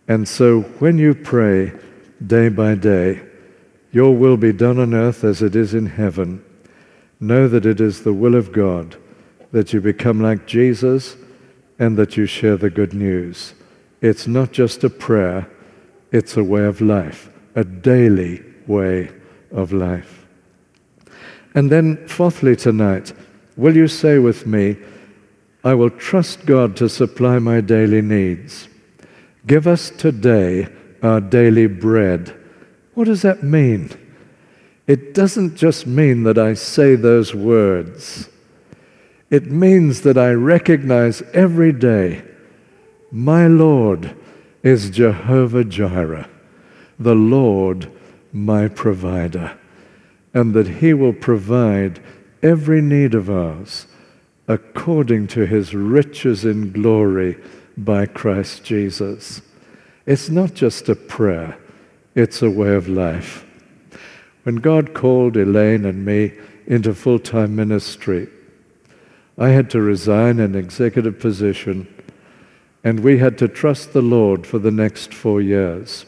And 0.06 0.28
so 0.28 0.60
when 0.60 0.96
you 0.96 1.14
pray 1.14 1.72
day 2.24 2.50
by 2.50 2.76
day, 2.76 3.20
your 3.94 4.14
will 4.14 4.36
be 4.36 4.52
done 4.52 4.80
on 4.80 4.92
earth 4.92 5.22
as 5.22 5.40
it 5.40 5.54
is 5.54 5.72
in 5.72 5.86
heaven. 5.86 6.44
Know 7.20 7.46
that 7.46 7.64
it 7.64 7.80
is 7.80 8.02
the 8.02 8.12
will 8.12 8.34
of 8.34 8.52
God 8.52 8.96
that 9.52 9.72
you 9.72 9.80
become 9.80 10.20
like 10.20 10.48
Jesus 10.48 11.16
and 11.78 11.96
that 11.96 12.16
you 12.16 12.26
share 12.26 12.56
the 12.56 12.70
good 12.70 12.92
news. 12.92 13.54
It's 14.00 14.26
not 14.26 14.50
just 14.50 14.82
a 14.82 14.90
prayer, 14.90 15.48
it's 16.10 16.36
a 16.36 16.42
way 16.42 16.64
of 16.64 16.80
life, 16.80 17.30
a 17.54 17.62
daily 17.62 18.42
way 18.66 19.10
of 19.52 19.72
life. 19.72 20.26
And 21.54 21.70
then, 21.70 22.08
fourthly, 22.08 22.56
tonight, 22.56 23.12
will 23.56 23.76
you 23.76 23.86
say 23.86 24.18
with 24.18 24.44
me, 24.44 24.76
I 25.62 25.74
will 25.74 25.90
trust 25.90 26.46
God 26.46 26.76
to 26.78 26.88
supply 26.88 27.38
my 27.38 27.60
daily 27.60 28.02
needs? 28.02 28.68
Give 29.46 29.68
us 29.68 29.90
today 29.90 30.66
our 31.00 31.20
daily 31.20 31.68
bread. 31.68 32.43
What 32.94 33.04
does 33.04 33.22
that 33.22 33.42
mean? 33.42 33.90
It 34.86 35.14
doesn't 35.14 35.56
just 35.56 35.86
mean 35.86 36.24
that 36.24 36.38
I 36.38 36.54
say 36.54 36.94
those 36.94 37.34
words. 37.34 38.28
It 39.30 39.50
means 39.50 40.02
that 40.02 40.18
I 40.18 40.32
recognize 40.32 41.22
every 41.32 41.72
day 41.72 42.22
my 43.10 43.46
Lord 43.46 44.16
is 44.62 44.90
Jehovah 44.90 45.64
Jireh, 45.64 46.28
the 46.98 47.14
Lord 47.14 47.90
my 48.32 48.68
provider, 48.68 49.56
and 50.32 50.54
that 50.54 50.68
He 50.68 50.92
will 50.92 51.12
provide 51.12 52.00
every 52.42 52.82
need 52.82 53.14
of 53.14 53.30
ours 53.30 53.86
according 54.46 55.28
to 55.28 55.46
His 55.46 55.74
riches 55.74 56.44
in 56.44 56.72
glory 56.72 57.38
by 57.76 58.06
Christ 58.06 58.64
Jesus. 58.64 59.40
It's 60.06 60.28
not 60.28 60.54
just 60.54 60.88
a 60.88 60.94
prayer, 60.94 61.58
it's 62.14 62.42
a 62.42 62.50
way 62.50 62.74
of 62.74 62.88
life. 62.88 63.44
when 64.44 64.56
God 64.56 64.92
called 64.92 65.38
Elaine 65.38 65.86
and 65.86 66.04
me 66.04 66.32
into 66.66 66.94
full 66.94 67.18
time 67.18 67.56
ministry, 67.56 68.28
I 69.38 69.48
had 69.48 69.70
to 69.70 69.80
resign 69.80 70.38
an 70.38 70.54
executive 70.54 71.18
position, 71.18 71.88
and 72.84 73.00
we 73.00 73.18
had 73.18 73.38
to 73.38 73.48
trust 73.48 73.92
the 73.92 74.02
Lord 74.02 74.46
for 74.46 74.58
the 74.58 74.70
next 74.70 75.14
four 75.14 75.40
years. 75.40 76.04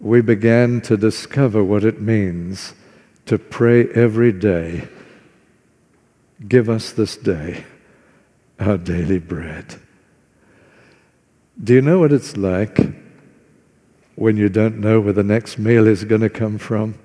we 0.00 0.20
began 0.20 0.80
to 0.82 0.96
discover 0.96 1.64
what 1.64 1.84
it 1.84 2.00
means 2.00 2.74
to 3.28 3.38
pray 3.38 3.86
every 3.90 4.32
day. 4.32 4.88
Give 6.48 6.70
us 6.70 6.92
this 6.92 7.14
day 7.14 7.64
our 8.58 8.78
daily 8.78 9.18
bread. 9.18 9.76
Do 11.62 11.74
you 11.74 11.82
know 11.82 11.98
what 11.98 12.10
it's 12.10 12.38
like 12.38 12.78
when 14.14 14.38
you 14.38 14.48
don't 14.48 14.78
know 14.78 15.00
where 15.00 15.12
the 15.12 15.22
next 15.22 15.58
meal 15.58 15.86
is 15.86 16.04
going 16.04 16.22
to 16.22 16.30
come 16.30 16.56
from? 16.56 16.98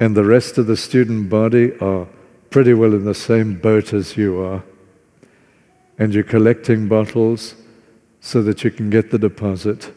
And 0.00 0.16
the 0.16 0.24
rest 0.24 0.58
of 0.58 0.66
the 0.66 0.76
student 0.76 1.30
body 1.30 1.78
are 1.78 2.08
pretty 2.50 2.74
well 2.74 2.94
in 2.94 3.04
the 3.04 3.14
same 3.14 3.56
boat 3.56 3.92
as 3.92 4.16
you 4.16 4.40
are. 4.40 4.64
And 5.96 6.12
you're 6.12 6.24
collecting 6.24 6.88
bottles 6.88 7.54
so 8.20 8.42
that 8.42 8.64
you 8.64 8.72
can 8.72 8.90
get 8.90 9.12
the 9.12 9.18
deposit 9.18 9.92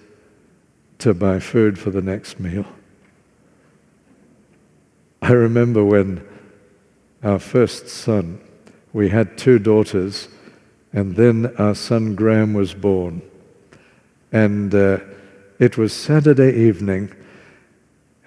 to 1.00 1.16
buy 1.16 1.40
food 1.40 1.80
for 1.80 1.90
the 1.90 2.02
next 2.04 2.40
meal. 2.40 2.68
I 5.24 5.32
remember 5.32 5.86
when 5.86 6.22
our 7.24 7.40
first 7.40 7.88
son, 7.88 8.42
we 8.92 9.08
had 9.08 9.38
two 9.38 9.58
daughters, 9.58 10.28
and 10.92 11.16
then 11.16 11.56
our 11.58 11.76
son 11.76 12.14
Graham 12.14 12.54
was 12.54 12.74
born. 12.74 13.22
And 14.34 14.76
uh, 14.76 14.98
it 15.60 15.78
was 15.78 15.94
Saturday 15.94 16.54
evening, 16.68 17.16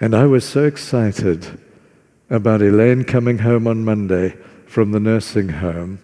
and 0.00 0.14
I 0.14 0.24
was 0.24 0.46
so 0.46 0.64
excited 0.64 1.60
about 2.30 2.62
Elaine 2.62 3.04
coming 3.04 3.36
home 3.36 3.66
on 3.66 3.84
Monday 3.84 4.34
from 4.66 4.92
the 4.92 5.00
nursing 5.00 5.50
home. 5.50 5.98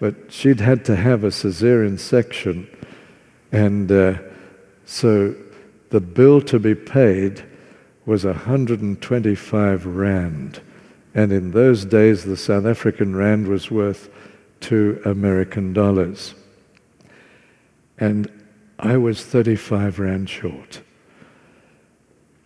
But 0.00 0.32
she'd 0.32 0.60
had 0.60 0.86
to 0.86 0.96
have 0.96 1.22
a 1.22 1.28
cesarean 1.30 2.00
section, 2.00 2.66
and 3.52 3.92
uh, 3.92 4.14
so 4.86 5.34
the 5.90 6.00
bill 6.00 6.40
to 6.40 6.58
be 6.58 6.74
paid 6.74 7.44
was 8.08 8.24
125 8.24 9.84
rand. 9.84 10.62
And 11.14 11.30
in 11.30 11.50
those 11.50 11.84
days, 11.84 12.24
the 12.24 12.38
South 12.38 12.64
African 12.64 13.14
rand 13.14 13.46
was 13.46 13.70
worth 13.70 14.08
two 14.60 15.02
American 15.04 15.74
dollars. 15.74 16.34
And 17.98 18.32
I 18.78 18.96
was 18.96 19.22
35 19.22 19.98
rand 19.98 20.30
short. 20.30 20.80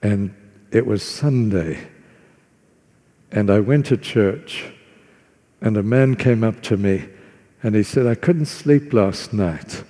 And 0.02 0.34
it 0.72 0.84
was 0.84 1.04
Sunday. 1.04 1.86
And 3.30 3.48
I 3.48 3.60
went 3.60 3.86
to 3.86 3.96
church, 3.96 4.64
and 5.60 5.76
a 5.76 5.82
man 5.84 6.16
came 6.16 6.42
up 6.42 6.60
to 6.62 6.76
me 6.76 7.08
and 7.62 7.76
he 7.76 7.84
said, 7.84 8.08
I 8.08 8.16
couldn't 8.16 8.46
sleep 8.46 8.92
last 8.92 9.32
night 9.32 9.84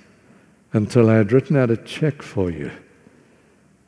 until 0.71 1.09
I 1.09 1.15
had 1.15 1.31
written 1.31 1.57
out 1.57 1.71
a 1.71 1.77
check 1.77 2.21
for 2.21 2.51
you. 2.51 2.69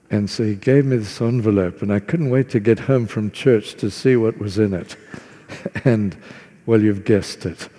And 0.09 0.29
so 0.29 0.43
he 0.43 0.55
gave 0.55 0.85
me 0.85 0.97
this 0.97 1.19
envelope, 1.19 1.81
and 1.81 1.91
I 1.91 1.99
couldn't 1.99 2.29
wait 2.29 2.49
to 2.49 2.59
get 2.59 2.79
home 2.79 3.07
from 3.07 3.31
church 3.31 3.75
to 3.75 3.89
see 3.89 4.15
what 4.15 4.37
was 4.37 4.57
in 4.57 4.73
it. 4.73 4.95
and, 5.85 6.15
well, 6.65 6.81
you've 6.81 7.05
guessed 7.05 7.45
it. 7.45 7.69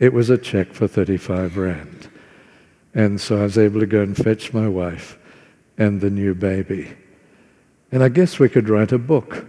It 0.00 0.12
was 0.12 0.30
a 0.30 0.38
check 0.38 0.72
for 0.72 0.88
35 0.88 1.56
Rand. 1.56 2.08
And 2.94 3.20
so 3.20 3.38
I 3.38 3.42
was 3.42 3.58
able 3.58 3.80
to 3.80 3.86
go 3.86 4.02
and 4.02 4.16
fetch 4.16 4.52
my 4.52 4.68
wife 4.68 5.18
and 5.78 6.00
the 6.00 6.10
new 6.10 6.34
baby. 6.34 6.92
And 7.92 8.02
I 8.02 8.08
guess 8.08 8.38
we 8.38 8.48
could 8.48 8.68
write 8.68 8.92
a 8.92 8.98
book 8.98 9.46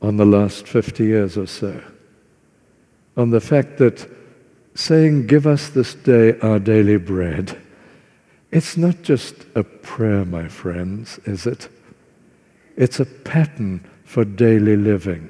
on 0.00 0.16
the 0.16 0.26
last 0.26 0.66
50 0.66 1.04
years 1.04 1.36
or 1.36 1.46
so, 1.46 1.82
on 3.16 3.30
the 3.30 3.40
fact 3.40 3.78
that 3.78 4.08
saying, 4.74 5.26
Give 5.26 5.46
us 5.46 5.70
this 5.70 5.94
day 5.94 6.38
our 6.40 6.58
daily 6.58 6.96
bread, 6.96 7.60
it's 8.54 8.76
not 8.76 9.02
just 9.02 9.34
a 9.56 9.64
prayer, 9.64 10.24
my 10.24 10.46
friends, 10.46 11.18
is 11.24 11.44
it? 11.44 11.68
It's 12.76 13.00
a 13.00 13.04
pattern 13.04 13.84
for 14.04 14.24
daily 14.24 14.76
living. 14.76 15.28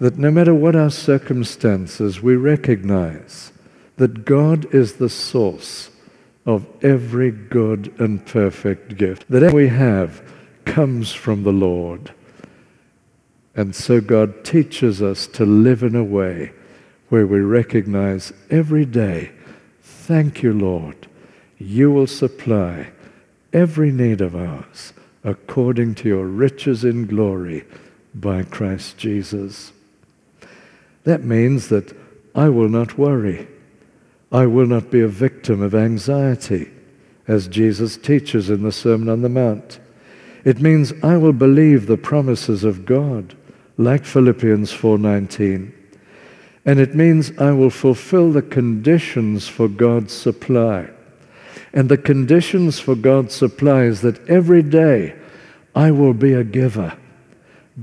That 0.00 0.18
no 0.18 0.32
matter 0.32 0.52
what 0.52 0.74
our 0.74 0.90
circumstances, 0.90 2.20
we 2.20 2.34
recognize 2.34 3.52
that 3.96 4.24
God 4.24 4.74
is 4.74 4.94
the 4.94 5.08
source 5.08 5.90
of 6.44 6.66
every 6.82 7.30
good 7.30 7.94
and 8.00 8.26
perfect 8.26 8.96
gift. 8.96 9.30
That 9.30 9.44
everything 9.44 9.56
we 9.56 9.68
have 9.68 10.20
comes 10.64 11.12
from 11.12 11.44
the 11.44 11.52
Lord. 11.52 12.12
And 13.54 13.72
so 13.72 14.00
God 14.00 14.44
teaches 14.44 15.00
us 15.00 15.28
to 15.28 15.46
live 15.46 15.84
in 15.84 15.94
a 15.94 16.02
way 16.02 16.54
where 17.08 17.26
we 17.26 17.38
recognize 17.38 18.32
every 18.50 18.84
day, 18.84 19.30
thank 19.80 20.42
you, 20.42 20.52
Lord, 20.52 21.06
you 21.60 21.90
will 21.90 22.06
supply 22.06 22.90
every 23.52 23.92
need 23.92 24.22
of 24.22 24.34
ours 24.34 24.94
according 25.22 25.94
to 25.94 26.08
your 26.08 26.26
riches 26.26 26.84
in 26.84 27.06
glory 27.06 27.64
by 28.14 28.42
Christ 28.42 28.96
Jesus. 28.96 29.72
That 31.04 31.22
means 31.22 31.68
that 31.68 31.94
I 32.34 32.48
will 32.48 32.70
not 32.70 32.96
worry. 32.96 33.46
I 34.32 34.46
will 34.46 34.66
not 34.66 34.90
be 34.90 35.00
a 35.00 35.08
victim 35.08 35.60
of 35.60 35.74
anxiety, 35.74 36.70
as 37.28 37.46
Jesus 37.48 37.96
teaches 37.96 38.48
in 38.48 38.62
the 38.62 38.72
Sermon 38.72 39.08
on 39.08 39.20
the 39.20 39.28
Mount. 39.28 39.80
It 40.44 40.60
means 40.60 40.94
I 41.02 41.18
will 41.18 41.34
believe 41.34 41.86
the 41.86 41.98
promises 41.98 42.64
of 42.64 42.86
God, 42.86 43.34
like 43.76 44.04
Philippians 44.06 44.72
4:19. 44.72 45.72
And 46.64 46.78
it 46.78 46.94
means 46.94 47.32
I 47.38 47.52
will 47.52 47.70
fulfill 47.70 48.32
the 48.32 48.42
conditions 48.42 49.48
for 49.48 49.68
God's 49.68 50.14
supply. 50.14 50.88
And 51.72 51.88
the 51.88 51.98
conditions 51.98 52.80
for 52.80 52.94
God's 52.94 53.34
supply 53.34 53.84
is 53.84 54.00
that 54.00 54.28
every 54.28 54.62
day 54.62 55.14
I 55.74 55.90
will 55.90 56.14
be 56.14 56.32
a 56.32 56.44
giver. 56.44 56.96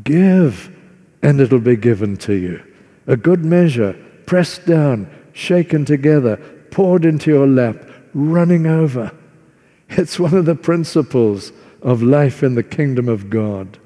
Give, 0.04 0.76
and 1.21 1.39
it'll 1.39 1.60
be 1.60 1.78
given 1.78 2.17
to 2.17 2.34
you. 2.34 2.62
A 3.08 3.15
good 3.15 3.45
measure, 3.45 3.93
pressed 4.26 4.65
down, 4.65 5.10
shaken 5.32 5.86
together, 5.86 6.38
poured 6.71 7.06
into 7.06 7.32
your 7.32 7.47
lap, 7.47 7.78
running 8.13 8.67
over. 8.67 9.12
It's 9.89 10.19
one 10.19 10.34
of 10.34 10.45
the 10.45 10.56
principles 10.56 11.54
of 11.82 12.04
life 12.04 12.43
in 12.43 12.56
the 12.56 12.63
kingdom 12.63 13.08
of 13.08 13.30
God. 13.30 13.78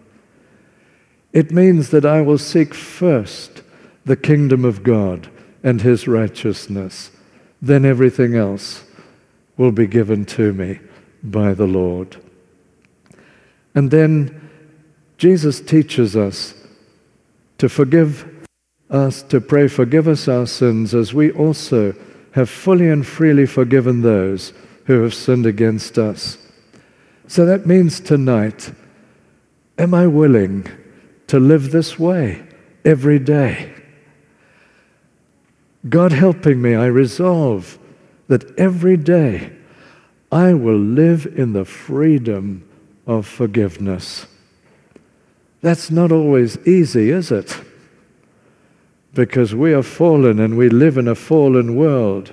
It 1.31 1.51
means 1.51 1.91
that 1.91 2.05
I 2.05 2.21
will 2.21 2.39
seek 2.39 2.73
first 2.73 3.61
the 4.05 4.15
kingdom 4.15 4.65
of 4.65 4.81
God 4.81 5.29
and 5.63 5.81
his 5.81 6.07
righteousness. 6.07 7.11
Then 7.61 7.85
everything 7.85 8.35
else 8.35 8.83
will 9.57 9.71
be 9.71 9.87
given 9.87 10.25
to 10.25 10.53
me 10.53 10.79
by 11.23 11.53
the 11.53 11.67
Lord. 11.67 12.17
And 13.75 13.91
then 13.91 14.49
Jesus 15.17 15.61
teaches 15.61 16.15
us 16.15 16.53
to 17.57 17.69
forgive 17.69 18.27
us, 18.89 19.21
to 19.23 19.39
pray, 19.39 19.67
forgive 19.67 20.07
us 20.07 20.27
our 20.27 20.47
sins 20.47 20.93
as 20.93 21.13
we 21.13 21.31
also 21.31 21.93
have 22.31 22.49
fully 22.49 22.89
and 22.89 23.05
freely 23.05 23.45
forgiven 23.45 24.01
those 24.01 24.53
who 24.85 25.03
have 25.03 25.13
sinned 25.13 25.45
against 25.45 25.97
us. 25.97 26.37
So 27.27 27.45
that 27.45 27.65
means 27.65 27.99
tonight, 27.99 28.73
am 29.77 29.93
I 29.93 30.07
willing 30.07 30.67
to 31.27 31.39
live 31.39 31.71
this 31.71 31.97
way 31.99 32.43
every 32.83 33.19
day? 33.19 33.73
God 35.87 36.11
helping 36.11 36.61
me, 36.61 36.75
I 36.75 36.87
resolve 36.87 37.77
that 38.31 38.57
every 38.57 38.95
day 38.95 39.51
I 40.31 40.53
will 40.53 40.79
live 40.79 41.25
in 41.35 41.51
the 41.51 41.65
freedom 41.65 42.65
of 43.05 43.27
forgiveness. 43.27 44.25
That's 45.59 45.91
not 45.91 46.13
always 46.13 46.57
easy, 46.65 47.09
is 47.09 47.29
it? 47.29 47.53
Because 49.13 49.53
we 49.53 49.73
are 49.73 49.83
fallen 49.83 50.39
and 50.39 50.57
we 50.57 50.69
live 50.69 50.97
in 50.97 51.09
a 51.09 51.13
fallen 51.13 51.75
world. 51.75 52.31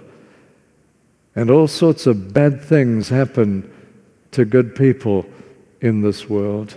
And 1.34 1.50
all 1.50 1.66
sorts 1.66 2.06
of 2.06 2.32
bad 2.32 2.62
things 2.62 3.08
happen 3.08 3.68
to 4.30 4.44
good 4.44 4.76
people 4.76 5.26
in 5.80 6.02
this 6.02 6.30
world. 6.30 6.76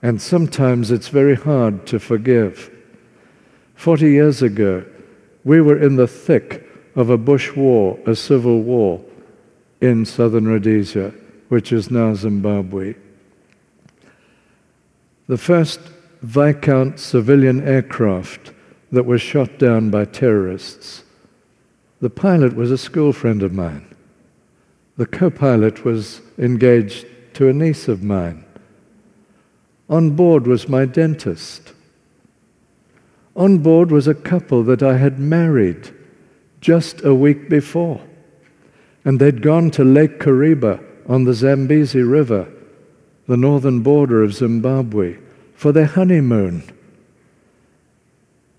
And 0.00 0.18
sometimes 0.18 0.90
it's 0.90 1.08
very 1.08 1.36
hard 1.36 1.86
to 1.88 1.98
forgive. 1.98 2.74
Forty 3.74 4.12
years 4.12 4.40
ago, 4.40 4.86
we 5.44 5.60
were 5.60 5.78
in 5.78 5.96
the 5.96 6.08
thick 6.08 6.69
of 6.94 7.10
a 7.10 7.18
bush 7.18 7.54
war, 7.54 7.98
a 8.06 8.14
civil 8.14 8.62
war 8.62 9.00
in 9.80 10.04
southern 10.04 10.46
Rhodesia, 10.46 11.12
which 11.48 11.72
is 11.72 11.90
now 11.90 12.14
Zimbabwe. 12.14 12.94
The 15.26 15.38
first 15.38 15.80
Viscount 16.22 16.98
civilian 16.98 17.66
aircraft 17.66 18.52
that 18.92 19.06
was 19.06 19.22
shot 19.22 19.58
down 19.58 19.90
by 19.90 20.04
terrorists. 20.04 21.04
The 22.00 22.10
pilot 22.10 22.54
was 22.54 22.70
a 22.70 22.78
school 22.78 23.12
friend 23.12 23.42
of 23.42 23.52
mine. 23.52 23.86
The 24.96 25.06
co 25.06 25.30
pilot 25.30 25.84
was 25.84 26.20
engaged 26.38 27.06
to 27.34 27.48
a 27.48 27.52
niece 27.52 27.88
of 27.88 28.02
mine. 28.02 28.44
On 29.88 30.10
board 30.10 30.46
was 30.46 30.68
my 30.68 30.84
dentist. 30.84 31.72
On 33.34 33.58
board 33.58 33.90
was 33.90 34.06
a 34.06 34.14
couple 34.14 34.62
that 34.64 34.82
I 34.82 34.98
had 34.98 35.18
married 35.18 35.94
just 36.60 37.04
a 37.04 37.14
week 37.14 37.48
before. 37.48 38.00
And 39.04 39.18
they'd 39.18 39.42
gone 39.42 39.70
to 39.72 39.84
Lake 39.84 40.18
Kariba 40.18 40.84
on 41.08 41.24
the 41.24 41.34
Zambezi 41.34 42.02
River, 42.02 42.50
the 43.26 43.36
northern 43.36 43.80
border 43.80 44.22
of 44.22 44.34
Zimbabwe, 44.34 45.16
for 45.54 45.72
their 45.72 45.86
honeymoon. 45.86 46.62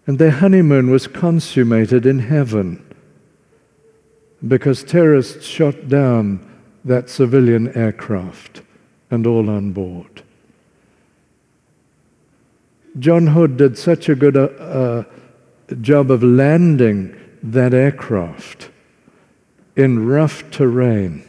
And 0.08 0.18
their 0.18 0.32
honeymoon 0.32 0.90
was 0.90 1.08
consummated 1.08 2.06
in 2.06 2.20
heaven 2.20 2.84
because 4.46 4.84
terrorists 4.84 5.46
shot 5.46 5.88
down 5.88 6.48
that 6.84 7.10
civilian 7.10 7.72
aircraft 7.78 8.64
and 9.12 9.28
all 9.28 9.50
on 9.50 9.72
board. 9.72 10.24
John 13.00 13.28
Hood 13.28 13.58
did 13.58 13.78
such 13.78 14.10
a 14.10 14.16
good 14.16 14.36
uh, 14.36 14.46
uh, 14.46 15.04
job 15.82 16.12
of 16.12 16.24
landing 16.24 17.16
that 17.44 17.74
aircraft 17.74 18.70
in 19.76 20.06
rough 20.06 20.50
terrain 20.52 21.24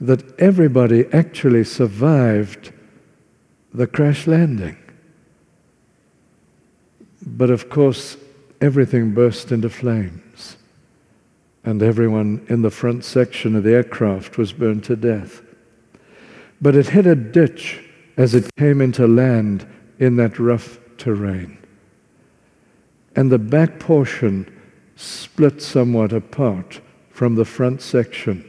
that 0.00 0.38
everybody 0.40 1.06
actually 1.12 1.64
survived 1.64 2.72
the 3.74 3.86
crash 3.86 4.26
landing. 4.26 4.76
But 7.22 7.50
of 7.50 7.68
course, 7.68 8.16
everything 8.60 9.12
burst 9.12 9.52
into 9.52 9.68
flames, 9.68 10.56
and 11.64 11.82
everyone 11.82 12.46
in 12.48 12.62
the 12.62 12.70
front 12.70 13.04
section 13.04 13.54
of 13.54 13.64
the 13.64 13.74
aircraft 13.74 14.38
was 14.38 14.52
burned 14.52 14.84
to 14.84 14.96
death. 14.96 15.42
But 16.62 16.74
it 16.74 16.88
hit 16.88 17.06
a 17.06 17.14
ditch 17.14 17.84
as 18.16 18.34
it 18.34 18.50
came 18.56 18.80
into 18.80 19.06
land 19.06 19.66
in 19.98 20.16
that 20.16 20.38
rough 20.38 20.78
terrain. 20.96 21.58
And 23.14 23.30
the 23.30 23.38
back 23.38 23.78
portion 23.78 24.50
split 25.00 25.62
somewhat 25.62 26.12
apart 26.12 26.80
from 27.10 27.34
the 27.34 27.44
front 27.44 27.80
section. 27.80 28.48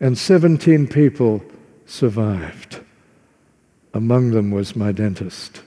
And 0.00 0.18
17 0.18 0.88
people 0.88 1.42
survived. 1.86 2.80
Among 3.94 4.30
them 4.30 4.50
was 4.50 4.74
my 4.74 4.92
dentist. 4.92 5.62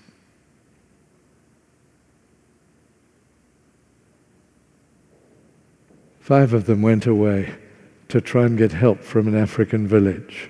Five 6.19 6.53
of 6.53 6.65
them 6.65 6.81
went 6.81 7.05
away 7.05 7.53
to 8.09 8.21
try 8.21 8.45
and 8.45 8.57
get 8.57 8.71
help 8.71 9.03
from 9.03 9.27
an 9.27 9.35
African 9.35 9.87
village. 9.87 10.49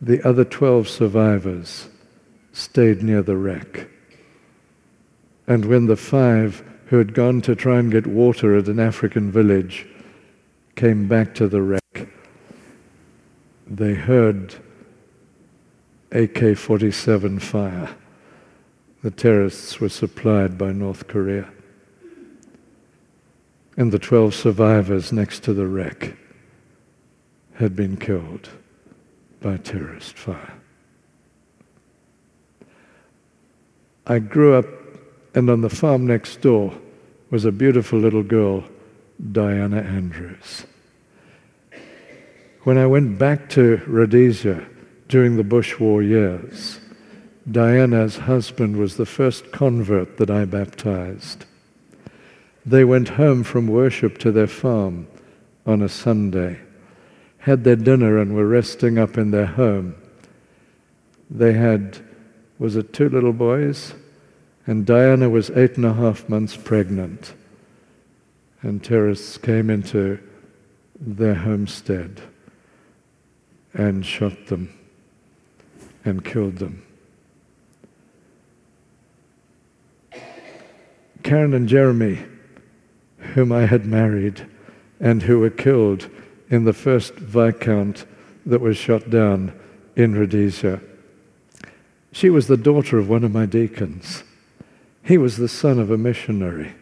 The 0.00 0.26
other 0.26 0.44
12 0.44 0.88
survivors 0.88 1.88
stayed 2.52 3.02
near 3.02 3.22
the 3.22 3.36
wreck. 3.36 3.88
And 5.46 5.64
when 5.64 5.86
the 5.86 5.96
five 5.96 6.62
who 6.86 6.98
had 6.98 7.14
gone 7.14 7.40
to 7.42 7.54
try 7.54 7.78
and 7.78 7.90
get 7.90 8.06
water 8.06 8.56
at 8.56 8.68
an 8.68 8.80
African 8.80 9.30
village 9.30 9.86
came 10.76 11.08
back 11.08 11.34
to 11.34 11.48
the 11.48 11.62
wreck, 11.62 12.08
they 13.66 13.94
heard 13.94 14.54
AK 16.12 16.56
47 16.56 17.40
fire. 17.40 17.94
The 19.02 19.10
terrorists 19.10 19.80
were 19.80 19.88
supplied 19.88 20.56
by 20.56 20.72
North 20.72 21.08
Korea. 21.08 21.48
And 23.76 23.92
the 23.92 23.98
12 23.98 24.34
survivors 24.34 25.12
next 25.12 25.42
to 25.44 25.52
the 25.52 25.66
wreck 25.66 26.16
had 27.54 27.74
been 27.74 27.96
killed 27.96 28.48
by 29.40 29.56
terrorist 29.56 30.16
fire. 30.16 30.54
I 34.06 34.18
grew 34.20 34.54
up, 34.54 34.66
and 35.36 35.50
on 35.50 35.60
the 35.60 35.68
farm 35.68 36.06
next 36.06 36.40
door 36.40 36.74
was 37.30 37.44
a 37.44 37.52
beautiful 37.52 37.98
little 37.98 38.22
girl, 38.22 38.64
Diana 39.32 39.82
Andrews. 39.82 40.64
When 42.62 42.78
I 42.78 42.86
went 42.86 43.18
back 43.18 43.50
to 43.50 43.82
Rhodesia 43.86 44.66
during 45.08 45.36
the 45.36 45.44
Bush 45.44 45.78
War 45.78 46.02
years, 46.02 46.80
Diana's 47.48 48.16
husband 48.16 48.78
was 48.78 48.96
the 48.96 49.04
first 49.04 49.52
convert 49.52 50.16
that 50.16 50.30
I 50.30 50.46
baptized. 50.46 51.44
They 52.64 52.84
went 52.84 53.10
home 53.10 53.44
from 53.44 53.66
worship 53.68 54.16
to 54.18 54.32
their 54.32 54.48
farm 54.48 55.06
on 55.66 55.82
a 55.82 55.88
Sunday, 55.88 56.60
had 57.38 57.62
their 57.62 57.76
dinner, 57.76 58.18
and 58.18 58.34
were 58.34 58.48
resting 58.48 58.98
up 58.98 59.18
in 59.18 59.32
their 59.32 59.46
home. 59.46 59.96
They 61.30 61.52
had 61.52 61.98
was 62.58 62.74
it 62.74 62.94
two 62.94 63.10
little 63.10 63.34
boys? 63.34 63.92
And 64.66 64.84
Diana 64.84 65.30
was 65.30 65.50
eight 65.50 65.76
and 65.76 65.86
a 65.86 65.94
half 65.94 66.28
months 66.28 66.56
pregnant. 66.56 67.34
And 68.62 68.82
terrorists 68.82 69.38
came 69.38 69.70
into 69.70 70.18
their 70.98 71.34
homestead 71.34 72.20
and 73.74 74.04
shot 74.04 74.46
them 74.46 74.76
and 76.04 76.24
killed 76.24 76.56
them. 76.56 76.82
Karen 81.22 81.54
and 81.54 81.68
Jeremy, 81.68 82.24
whom 83.18 83.52
I 83.52 83.66
had 83.66 83.84
married 83.84 84.46
and 85.00 85.22
who 85.22 85.40
were 85.40 85.50
killed 85.50 86.08
in 86.48 86.64
the 86.64 86.72
first 86.72 87.14
Viscount 87.14 88.06
that 88.46 88.60
was 88.60 88.76
shot 88.76 89.10
down 89.10 89.52
in 89.96 90.14
Rhodesia, 90.14 90.80
she 92.12 92.30
was 92.30 92.46
the 92.46 92.56
daughter 92.56 92.98
of 92.98 93.08
one 93.08 93.24
of 93.24 93.32
my 93.32 93.44
deacons. 93.44 94.22
He 95.06 95.18
was 95.18 95.36
the 95.36 95.48
son 95.48 95.78
of 95.78 95.92
a 95.92 95.96
missionary. 95.96 96.72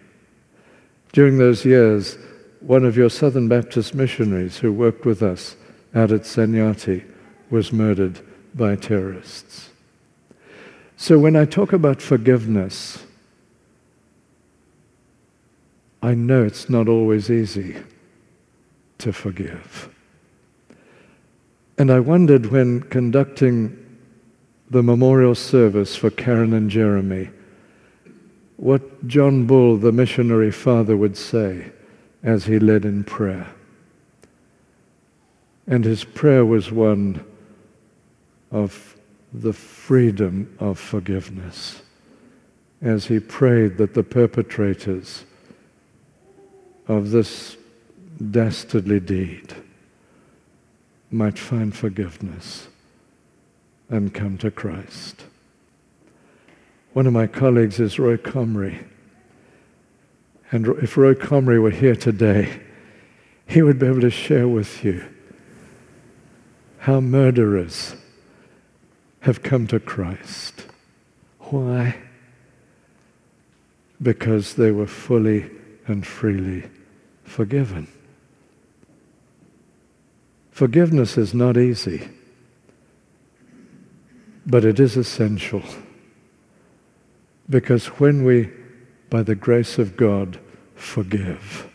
During 1.13 1.37
those 1.37 1.67
years, 1.67 2.17
one 2.61 2.87
of 2.87 2.97
your 2.97 3.11
Southern 3.11 3.49
Baptist 3.49 3.95
missionaries 3.95 4.57
who 4.57 4.73
worked 4.73 5.05
with 5.05 5.23
us 5.23 5.57
out 5.95 6.11
at 6.11 6.23
Sanyati 6.23 7.05
was 7.51 7.71
murdered 7.71 8.21
by 8.55 8.77
terrorists. 8.77 9.69
So 10.97 11.19
when 11.19 11.37
I 11.37 11.45
talk 11.45 11.75
about 11.75 12.01
forgiveness, 12.01 13.05
I 16.03 16.15
know 16.15 16.45
it's 16.45 16.71
not 16.71 16.89
always 16.89 17.31
easy 17.31 17.77
to 18.99 19.13
forgive. 19.13 19.91
And 21.77 21.91
I 21.91 22.01
wondered 22.01 22.47
when 22.47 22.85
conducting 22.85 24.01
the 24.71 24.83
memorial 24.83 25.35
service 25.35 25.95
for 25.95 26.09
Karen 26.09 26.55
and 26.55 26.71
Jeremy, 26.71 27.29
what 28.57 29.07
John 29.07 29.47
Bull, 29.47 29.77
the 29.77 29.93
missionary 29.93 30.51
father, 30.51 30.97
would 30.97 31.17
say 31.17 31.73
as 32.23 32.45
he 32.45 32.59
led 32.59 32.85
in 32.85 33.05
prayer. 33.05 33.49
And 35.67 35.85
his 35.85 36.05
prayer 36.05 36.45
was 36.45 36.71
one 36.71 37.25
of 38.51 38.97
the 39.33 39.53
freedom 39.53 40.55
of 40.61 40.79
forgiveness 40.79 41.83
as 42.81 43.07
he 43.07 43.19
prayed 43.19 43.79
that 43.79 43.95
the 43.95 44.03
perpetrators 44.03 45.25
of 46.87 47.11
this 47.11 47.57
dastardly 48.31 49.01
deed 49.01 49.55
might 51.11 51.39
find 51.39 51.75
forgiveness 51.75 52.69
and 53.89 54.13
come 54.13 54.37
to 54.39 54.51
Christ. 54.51 55.25
One 56.95 57.07
of 57.07 57.13
my 57.13 57.27
colleagues 57.27 57.79
is 57.79 57.99
Roy 57.99 58.17
Comrie. 58.17 58.87
And 60.51 60.67
if 60.83 60.97
Roy 60.97 61.15
Comrie 61.15 61.61
were 61.61 61.71
here 61.71 61.95
today, 61.95 62.61
he 63.47 63.61
would 63.61 63.79
be 63.79 63.87
able 63.87 64.01
to 64.01 64.11
share 64.11 64.49
with 64.49 64.83
you 64.83 65.05
how 66.79 67.01
murderers 67.01 67.95
have 69.21 69.43
come 69.43 69.67
to 69.67 69.79
Christ. 69.79 70.67
Why? 71.39 71.97
Because 74.01 74.55
they 74.55 74.71
were 74.71 74.87
fully 74.87 75.51
and 75.87 76.07
freely 76.07 76.71
forgiven. 77.25 77.89
Forgiveness 80.51 81.19
is 81.19 81.35
not 81.35 81.59
easy 81.59 82.09
but 84.47 84.65
it 84.65 84.79
is 84.79 84.97
essential. 84.97 85.63
Because 87.49 87.87
when 87.87 88.25
we, 88.25 88.51
by 89.11 89.23
the 89.23 89.35
grace 89.35 89.79
of 89.79 89.97
God, 89.97 90.39
forgive, 90.75 91.69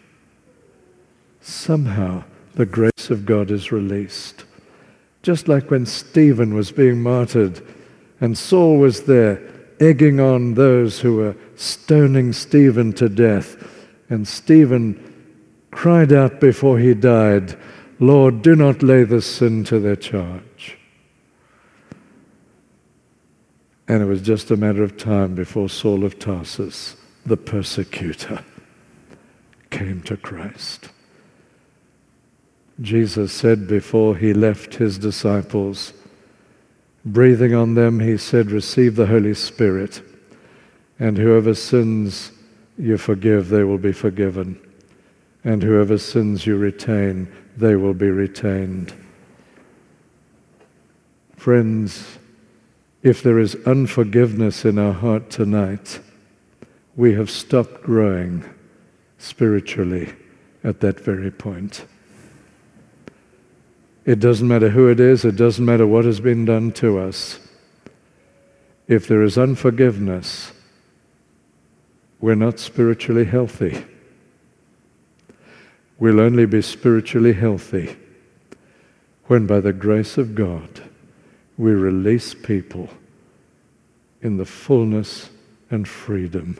somehow 1.41 2.24
the 2.55 2.65
grace 2.65 3.09
of 3.09 3.26
God 3.26 3.51
is 3.51 3.72
released. 3.72 4.45
Just 5.22 5.47
like 5.47 5.70
when 5.70 5.86
Stephen 5.86 6.53
was 6.53 6.72
being 6.72 7.01
martyred 7.01 7.61
and 8.22 8.38
Saul 8.38 8.78
was 8.78 9.03
there 9.03 9.41
egging 9.80 10.20
on 10.20 10.55
those 10.55 10.99
who 10.99 11.15
were 11.15 11.36
stoning 11.55 12.34
Stephen 12.34 12.93
to 12.93 13.07
death. 13.09 13.55
And 14.09 14.28
Stephen 14.28 15.05
cried 15.72 16.11
out 16.11 16.39
before 16.39 16.80
he 16.80 16.93
died, 16.93 17.57
Lord, 17.99 18.41
do 18.41 18.55
not 18.55 18.84
lay 18.84 19.03
this 19.03 19.26
sin 19.26 19.63
to 19.65 19.80
their 19.80 19.95
charge. 19.95 20.41
And 23.90 24.04
it 24.04 24.06
was 24.06 24.22
just 24.22 24.52
a 24.52 24.56
matter 24.56 24.84
of 24.84 24.98
time 24.98 25.34
before 25.34 25.68
Saul 25.68 26.06
of 26.06 26.20
Tarsus, 26.20 26.96
the 27.26 27.36
persecutor, 27.36 28.46
came 29.72 30.04
to 30.04 30.16
Christ. 30.16 30.90
Jesus 32.82 33.34
said 33.34 33.68
before 33.68 34.16
he 34.16 34.32
left 34.32 34.76
his 34.76 35.00
disciples, 35.00 35.94
breathing 37.04 37.56
on 37.56 37.74
them, 37.74 38.00
he 38.00 38.16
said, 38.16 38.52
Receive 38.52 38.96
the 38.96 39.08
Holy 39.08 39.34
Spirit, 39.34 40.04
and 41.00 41.18
whoever 41.18 41.56
sins 41.56 42.32
you 42.78 42.96
forgive, 42.96 43.50
they 43.50 43.64
will 43.64 43.80
be 43.80 43.92
forgiven. 43.92 44.62
And 45.44 45.64
whoever 45.64 45.98
sins 45.98 46.46
you 46.46 46.58
retain, 46.58 47.28
they 47.58 47.76
will 47.76 47.96
be 47.96 48.10
retained. 48.12 48.94
Friends, 51.38 52.18
if 53.02 53.24
there 53.24 53.39
is 53.39 53.56
unforgiveness 53.66 54.66
in 54.66 54.78
our 54.78 54.93
heart 54.93 55.30
tonight, 55.30 56.00
we 56.95 57.14
have 57.14 57.30
stopped 57.30 57.82
growing 57.82 58.43
spiritually 59.18 60.14
at 60.64 60.82
that 60.82 61.00
very 61.00 61.32
point. 61.32 61.86
It 64.06 64.20
doesn't 64.20 64.47
matter 64.47 64.70
who 64.70 64.88
it 64.88 65.00
is, 65.00 65.24
it 65.24 65.36
doesn't 65.36 65.64
matter 65.64 65.88
what 65.88 66.06
has 66.06 66.20
been 66.20 66.43
done 66.43 66.72
to 66.74 67.00
us. 67.00 67.39
If 68.88 69.08
there 69.08 69.24
is 69.24 69.38
unforgiveness, 69.38 70.52
we're 72.20 72.36
not 72.36 72.60
spiritually 72.60 73.26
healthy. 73.26 73.86
We'll 76.00 76.20
only 76.20 76.45
be 76.45 76.62
spiritually 76.62 77.34
healthy 77.34 77.95
when, 79.26 79.45
by 79.45 79.60
the 79.60 79.74
grace 79.74 80.18
of 80.18 80.34
God, 80.34 80.89
we 81.60 81.74
release 81.74 82.34
people 82.34 82.89
in 84.24 84.38
the 84.38 84.45
fullness 84.45 85.30
and 85.70 85.88
freedom 85.88 86.60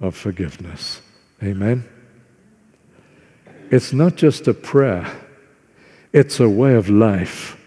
of 0.00 0.16
forgiveness. 0.16 1.02
Amen? 1.42 1.86
It's 3.70 3.92
not 3.92 4.16
just 4.16 4.48
a 4.48 4.54
prayer 4.54 5.06
it's 6.12 6.40
a 6.40 6.48
way 6.48 6.74
of 6.74 6.88
life. 6.88 7.58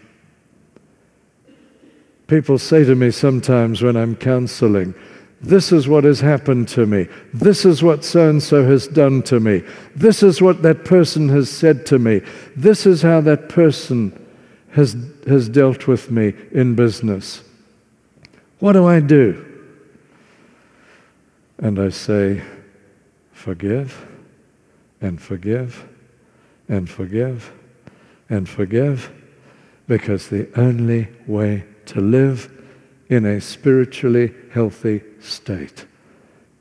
People 2.27 2.57
say 2.57 2.83
to 2.83 2.95
me 2.95 3.11
sometimes 3.11 3.81
when 3.81 3.95
I'm 3.95 4.15
counseling, 4.15 4.93
this 5.41 5.71
is 5.71 5.87
what 5.87 6.03
has 6.05 6.21
happened 6.21 6.67
to 6.69 6.85
me. 6.85 7.07
This 7.33 7.65
is 7.65 7.83
what 7.83 8.03
so 8.03 8.29
and 8.29 8.41
so 8.41 8.63
has 8.65 8.87
done 8.87 9.21
to 9.23 9.39
me. 9.39 9.63
This 9.95 10.23
is 10.23 10.41
what 10.41 10.61
that 10.63 10.85
person 10.85 11.29
has 11.29 11.49
said 11.49 11.85
to 11.87 11.99
me. 11.99 12.21
This 12.55 12.85
is 12.85 13.01
how 13.01 13.21
that 13.21 13.49
person 13.49 14.24
has, 14.75 14.95
has 15.25 15.47
dealt 15.47 15.87
with 15.87 16.11
me 16.11 16.33
in 16.51 16.75
business. 16.75 17.41
What 18.59 18.73
do 18.73 18.85
I 18.85 18.99
do? 18.99 19.43
And 21.57 21.79
I 21.79 21.89
say, 21.89 22.41
forgive 23.31 24.05
and 24.99 25.21
forgive 25.21 25.87
and 26.67 26.89
forgive 26.89 27.53
and 28.29 28.49
forgive 28.49 29.13
because 29.87 30.27
the 30.27 30.49
only 30.59 31.07
way 31.25 31.63
to 31.85 32.01
live 32.01 32.51
in 33.07 33.25
a 33.25 33.39
spiritually 33.39 34.33
healthy 34.51 35.01
state 35.21 35.85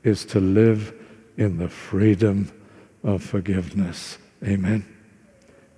is 0.05 0.23
to 0.25 0.39
live 0.39 0.93
in 1.35 1.57
the 1.57 1.67
freedom 1.67 2.49
of 3.03 3.21
forgiveness. 3.21 4.19
Amen. 4.41 4.85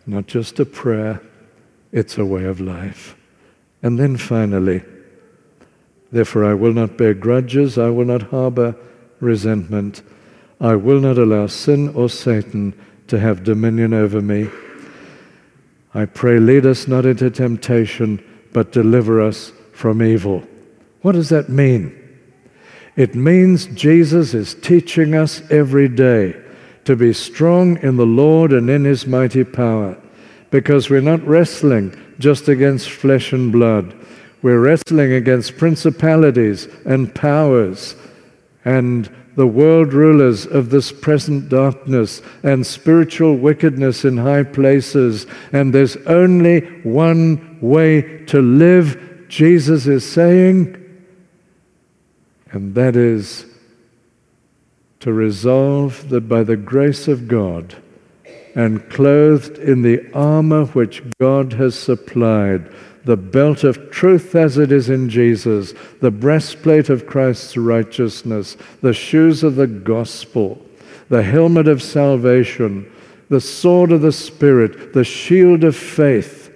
Not 0.05 0.27
just 0.27 0.59
a 0.59 0.65
prayer, 0.65 1.19
it's 1.91 2.17
a 2.17 2.25
way 2.25 2.45
of 2.45 2.59
life. 2.59 3.15
And 3.81 3.99
then 3.99 4.17
finally, 4.17 4.83
therefore 6.11 6.45
I 6.45 6.53
will 6.53 6.73
not 6.73 6.97
bear 6.97 7.13
grudges, 7.13 7.77
I 7.77 7.89
will 7.89 8.05
not 8.05 8.23
harbor 8.23 8.75
resentment, 9.19 10.01
I 10.59 10.75
will 10.75 10.99
not 10.99 11.17
allow 11.17 11.47
sin 11.47 11.89
or 11.89 12.09
Satan 12.09 12.73
to 13.07 13.19
have 13.19 13.43
dominion 13.43 13.93
over 13.93 14.21
me. 14.21 14.49
I 15.93 16.05
pray, 16.05 16.39
lead 16.39 16.65
us 16.65 16.87
not 16.87 17.05
into 17.05 17.29
temptation, 17.29 18.23
but 18.53 18.71
deliver 18.71 19.21
us 19.21 19.51
from 19.73 20.01
evil. 20.01 20.43
What 21.01 21.13
does 21.13 21.29
that 21.29 21.49
mean? 21.49 21.95
It 22.95 23.13
means 23.13 23.67
Jesus 23.67 24.33
is 24.33 24.55
teaching 24.55 25.13
us 25.13 25.41
every 25.51 25.87
day 25.87 26.35
to 26.85 26.95
be 26.95 27.13
strong 27.13 27.77
in 27.83 27.97
the 27.97 28.05
Lord 28.05 28.51
and 28.51 28.69
in 28.69 28.85
his 28.85 29.05
mighty 29.05 29.43
power, 29.43 29.97
because 30.49 30.89
we're 30.89 31.01
not 31.01 31.25
wrestling 31.25 31.95
just 32.19 32.47
against 32.47 32.89
flesh 32.89 33.33
and 33.33 33.51
blood. 33.51 33.93
We're 34.41 34.59
wrestling 34.59 35.13
against 35.13 35.57
principalities 35.57 36.67
and 36.85 37.13
powers 37.13 37.95
and 38.65 39.09
the 39.35 39.47
world 39.47 39.93
rulers 39.93 40.47
of 40.47 40.71
this 40.71 40.91
present 40.91 41.47
darkness 41.47 42.23
and 42.41 42.65
spiritual 42.65 43.35
wickedness 43.35 44.03
in 44.03 44.17
high 44.17 44.43
places. 44.43 45.27
And 45.53 45.73
there's 45.73 45.95
only 46.07 46.61
one 46.81 47.59
way 47.61 48.25
to 48.25 48.41
live, 48.41 49.25
Jesus 49.29 49.85
is 49.85 50.09
saying, 50.09 50.83
and 52.51 52.73
that 52.75 52.95
is 52.95 53.45
to 55.01 55.13
resolve 55.13 56.09
that 56.09 56.27
by 56.27 56.43
the 56.43 56.57
grace 56.57 57.07
of 57.07 57.27
God 57.27 57.75
and 58.57 58.89
clothed 58.89 59.59
in 59.59 59.83
the 59.83 60.11
armor 60.13 60.65
which 60.65 61.03
God 61.19 61.53
has 61.53 61.77
supplied, 61.77 62.73
the 63.05 63.15
belt 63.15 63.63
of 63.63 63.91
truth 63.91 64.33
as 64.33 64.57
it 64.57 64.71
is 64.71 64.89
in 64.89 65.09
Jesus, 65.09 65.75
the 66.01 66.09
breastplate 66.09 66.89
of 66.89 67.05
Christ's 67.05 67.55
righteousness, 67.55 68.57
the 68.81 68.93
shoes 68.93 69.43
of 69.43 69.57
the 69.57 69.67
gospel, 69.67 70.59
the 71.07 71.21
helmet 71.21 71.67
of 71.67 71.83
salvation, 71.83 72.91
the 73.29 73.39
sword 73.39 73.91
of 73.91 74.01
the 74.01 74.11
Spirit, 74.11 74.91
the 74.91 75.03
shield 75.03 75.63
of 75.63 75.75
faith. 75.75 76.51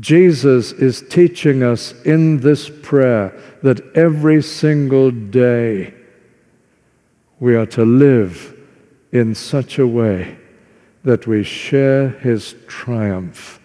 Jesus 0.00 0.72
is 0.72 1.04
teaching 1.10 1.62
us 1.62 1.92
in 2.04 2.40
this 2.40 2.70
prayer 2.82 3.38
that 3.62 3.94
every 3.94 4.42
single 4.42 5.10
day 5.10 5.92
we 7.38 7.54
are 7.54 7.66
to 7.66 7.84
live 7.84 8.58
in 9.12 9.34
such 9.34 9.78
a 9.78 9.86
way 9.86 10.38
that 11.06 11.24
we 11.24 11.44
share 11.44 12.08
his 12.08 12.56
triumph 12.66 13.60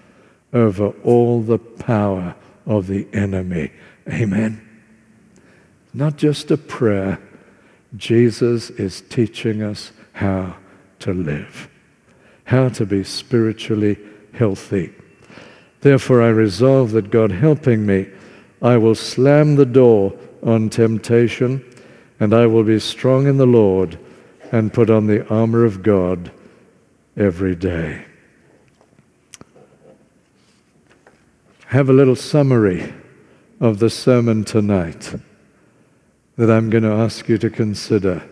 over 0.53 0.89
all 1.03 1.41
the 1.41 1.57
power 1.57 2.35
of 2.67 2.85
the 2.85 3.07
enemy. 3.13 3.71
Amen. 4.07 4.61
Not 5.91 6.17
just 6.17 6.51
a 6.51 6.57
prayer, 6.57 7.19
Jesus 7.97 8.69
is 8.69 9.01
teaching 9.01 9.63
us 9.63 9.91
how 10.13 10.55
to 10.99 11.15
live, 11.15 11.67
how 12.43 12.69
to 12.69 12.85
be 12.85 13.03
spiritually 13.03 13.97
healthy. 14.35 14.93
Therefore, 15.79 16.21
I 16.21 16.29
resolve 16.29 16.91
that 16.91 17.09
God 17.09 17.31
helping 17.31 17.87
me, 17.87 18.07
I 18.61 18.77
will 18.77 18.93
slam 18.93 19.55
the 19.55 19.65
door 19.65 20.13
on 20.43 20.69
temptation, 20.69 21.65
and 22.19 22.35
I 22.35 22.45
will 22.45 22.63
be 22.63 22.79
strong 22.79 23.25
in 23.25 23.37
the 23.37 23.47
Lord 23.47 23.97
and 24.51 24.71
put 24.71 24.91
on 24.91 25.07
the 25.07 25.27
armor 25.27 25.65
of 25.65 25.81
God 25.81 26.31
every 27.21 27.55
day. 27.55 28.05
have 31.71 31.87
a 31.87 31.93
little 31.93 32.17
summary 32.17 32.93
of 33.61 33.79
the 33.79 33.89
sermon 33.89 34.43
tonight 34.43 35.15
that 36.35 36.51
I'm 36.51 36.69
going 36.69 36.83
to 36.83 36.91
ask 36.91 37.29
you 37.29 37.37
to 37.37 37.49
consider 37.49 38.27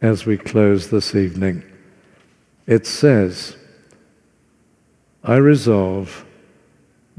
as 0.00 0.24
we 0.24 0.38
close 0.38 0.88
this 0.88 1.16
evening. 1.16 1.64
It 2.68 2.86
says, 2.86 3.56
I 5.24 5.34
resolve, 5.38 6.24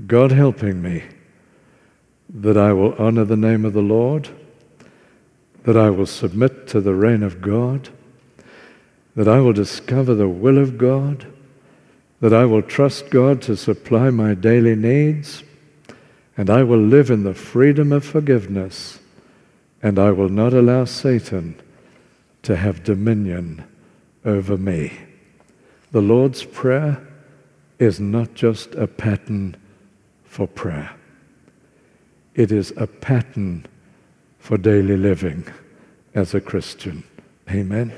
God 0.08 0.32
helping 0.32 0.82
me, 0.82 1.04
that 2.30 2.56
I 2.58 2.72
will 2.72 2.93
honor 2.93 3.26
the 3.26 3.36
name 3.36 3.66
of 3.66 3.74
the 3.74 3.82
Lord, 3.82 4.30
that 5.64 5.76
I 5.76 5.89
will 5.89 6.06
submit 6.06 6.66
to 6.70 6.80
the 6.80 6.95
reign 6.95 7.24
of 7.24 7.41
God, 7.41 7.89
that 9.16 9.28
I 9.28 9.39
will 9.39 9.53
discover 9.53 10.16
the 10.16 10.30
will 10.30 10.57
of 10.57 10.78
God 10.78 11.26
that 12.22 12.34
I 12.34 12.45
will 12.45 12.62
trust 12.62 13.09
God 13.09 13.41
to 13.43 13.57
supply 13.57 14.12
my 14.12 14.36
daily 14.36 14.76
needs, 14.76 15.43
and 16.38 16.49
I 16.49 16.64
will 16.64 16.80
live 16.80 17.09
in 17.09 17.24
the 17.24 17.34
freedom 17.34 17.91
of 17.91 18.05
forgiveness, 18.05 18.99
and 19.82 19.97
I 19.97 20.12
will 20.12 20.30
not 20.30 20.53
allow 20.53 20.86
Satan 20.86 21.59
to 22.43 22.55
have 22.55 22.84
dominion 22.84 23.66
over 24.24 24.55
me. 24.55 24.93
The 25.91 26.01
Lord's 26.01 26.43
Prayer 26.43 27.05
is 27.80 27.99
not 27.99 28.36
just 28.36 28.76
a 28.76 28.86
pattern 28.86 29.57
for 30.24 30.47
prayer, 30.47 30.91
it 32.36 32.51
is 32.51 32.72
a 32.78 32.86
pattern 32.86 33.66
for 34.38 34.57
daily 34.57 34.95
living 34.95 35.43
as 36.14 36.36
a 36.36 36.41
Christian. 36.41 37.03
Amen. 37.49 37.91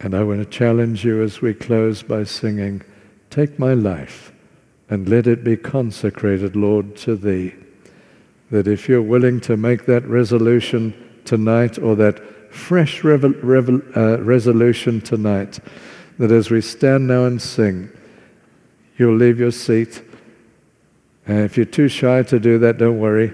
And 0.00 0.14
I 0.14 0.22
want 0.22 0.40
to 0.40 0.46
challenge 0.46 1.04
you 1.04 1.22
as 1.22 1.42
we 1.42 1.52
close 1.52 2.02
by 2.02 2.24
singing, 2.24 2.82
Take 3.28 3.58
my 3.58 3.74
life 3.74 4.32
and 4.88 5.08
let 5.08 5.26
it 5.28 5.44
be 5.44 5.56
consecrated, 5.56 6.56
Lord, 6.56 6.96
to 6.96 7.14
Thee. 7.14 7.54
That 8.50 8.66
if 8.66 8.88
you're 8.88 9.02
willing 9.02 9.40
to 9.42 9.56
make 9.56 9.86
that 9.86 10.04
resolution 10.06 10.94
tonight 11.24 11.78
or 11.78 11.94
that 11.96 12.20
fresh 12.52 13.04
revel, 13.04 13.30
revel, 13.42 13.80
uh, 13.94 14.18
resolution 14.20 15.00
tonight, 15.00 15.60
that 16.18 16.32
as 16.32 16.50
we 16.50 16.60
stand 16.60 17.06
now 17.06 17.26
and 17.26 17.40
sing, 17.40 17.88
you'll 18.96 19.16
leave 19.16 19.38
your 19.38 19.52
seat. 19.52 20.02
And 21.26 21.40
if 21.44 21.56
you're 21.56 21.66
too 21.66 21.88
shy 21.88 22.24
to 22.24 22.40
do 22.40 22.58
that, 22.58 22.78
don't 22.78 22.98
worry. 22.98 23.32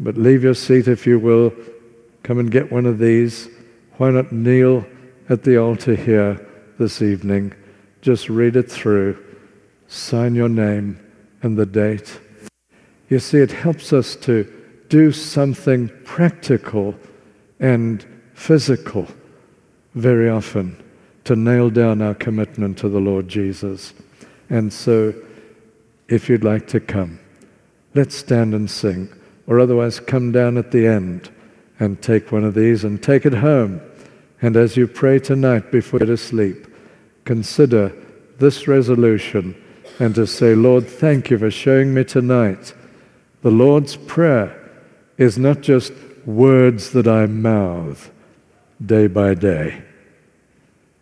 But 0.00 0.16
leave 0.16 0.42
your 0.42 0.54
seat 0.54 0.88
if 0.88 1.06
you 1.06 1.20
will. 1.20 1.52
Come 2.24 2.38
and 2.40 2.50
get 2.50 2.72
one 2.72 2.86
of 2.86 2.98
these. 2.98 3.48
Why 3.98 4.10
not 4.10 4.32
kneel? 4.32 4.84
At 5.30 5.44
the 5.44 5.56
altar 5.56 5.94
here 5.94 6.44
this 6.78 7.00
evening, 7.00 7.54
just 8.02 8.28
read 8.28 8.56
it 8.56 8.70
through, 8.70 9.16
sign 9.86 10.34
your 10.34 10.48
name 10.48 10.98
and 11.42 11.56
the 11.56 11.64
date. 11.64 12.20
You 13.08 13.20
see, 13.20 13.38
it 13.38 13.52
helps 13.52 13.92
us 13.92 14.16
to 14.16 14.52
do 14.88 15.12
something 15.12 15.88
practical 16.04 16.96
and 17.60 18.04
physical 18.34 19.06
very 19.94 20.28
often 20.28 20.82
to 21.24 21.36
nail 21.36 21.70
down 21.70 22.02
our 22.02 22.14
commitment 22.14 22.76
to 22.78 22.88
the 22.88 22.98
Lord 22.98 23.28
Jesus. 23.28 23.94
And 24.48 24.72
so, 24.72 25.14
if 26.08 26.28
you'd 26.28 26.42
like 26.42 26.66
to 26.68 26.80
come, 26.80 27.20
let's 27.94 28.16
stand 28.16 28.52
and 28.52 28.68
sing, 28.68 29.08
or 29.46 29.60
otherwise 29.60 30.00
come 30.00 30.32
down 30.32 30.58
at 30.58 30.72
the 30.72 30.88
end 30.88 31.30
and 31.78 32.02
take 32.02 32.32
one 32.32 32.42
of 32.42 32.54
these 32.54 32.82
and 32.82 33.00
take 33.00 33.24
it 33.24 33.34
home 33.34 33.80
and 34.42 34.56
as 34.56 34.76
you 34.76 34.86
pray 34.86 35.18
tonight 35.18 35.70
before 35.70 36.00
you 36.00 36.06
go 36.06 36.12
to 36.12 36.16
sleep, 36.16 36.66
consider 37.24 37.92
this 38.38 38.66
resolution 38.66 39.54
and 39.98 40.14
to 40.14 40.26
say, 40.26 40.54
Lord, 40.54 40.88
thank 40.88 41.30
you 41.30 41.38
for 41.38 41.50
showing 41.50 41.92
me 41.92 42.04
tonight. 42.04 42.72
The 43.42 43.50
Lord's 43.50 43.96
Prayer 43.96 44.56
is 45.18 45.36
not 45.36 45.60
just 45.60 45.92
words 46.24 46.90
that 46.92 47.06
I 47.06 47.26
mouth 47.26 48.10
day 48.84 49.06
by 49.06 49.34
day. 49.34 49.82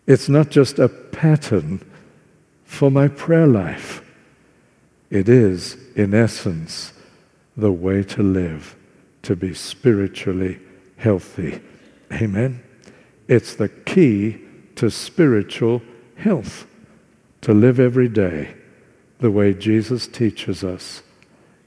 It's 0.07 0.29
not 0.29 0.51
just 0.51 0.79
a 0.79 0.89
pattern 0.89 1.85
for 2.65 2.91
my 2.91 3.09
prayer 3.09 3.47
life. 3.47 4.03
It 5.11 5.29
is, 5.29 5.77
in 5.95 6.13
essence, 6.13 6.93
the 7.57 7.73
way 7.73 8.03
to 8.05 8.23
live, 8.23 8.77
to 9.23 9.37
be 9.37 9.55
spiritually 9.55 10.59
healthy. 10.97 11.61
Amen. 12.13 12.63
It's 13.29 13.55
the 13.55 13.69
key 13.69 14.41
to 14.77 14.91
spiritual 14.91 15.83
health, 16.17 16.67
to 17.43 17.53
live 17.53 17.79
every 17.79 18.09
day 18.09 18.55
the 19.21 19.31
way 19.31 19.53
Jesus 19.53 20.07
teaches 20.07 20.65
us 20.65 21.03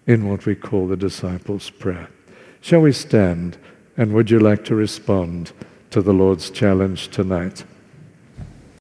in 0.08 0.28
what 0.28 0.46
we 0.46 0.56
call 0.56 0.88
the 0.88 0.98
disciples' 0.98 1.70
prayer. 1.70 2.10
Shall 2.62 2.82
we 2.82 2.92
stand 2.92 3.58
and 3.96 4.14
would 4.14 4.32
you 4.32 4.40
like 4.40 4.66
to 4.66 4.76
respond 4.76 5.52
to 5.92 6.02
the 6.02 6.14
Lord's 6.14 6.50
challenge 6.50 7.10
tonight? 7.10 7.64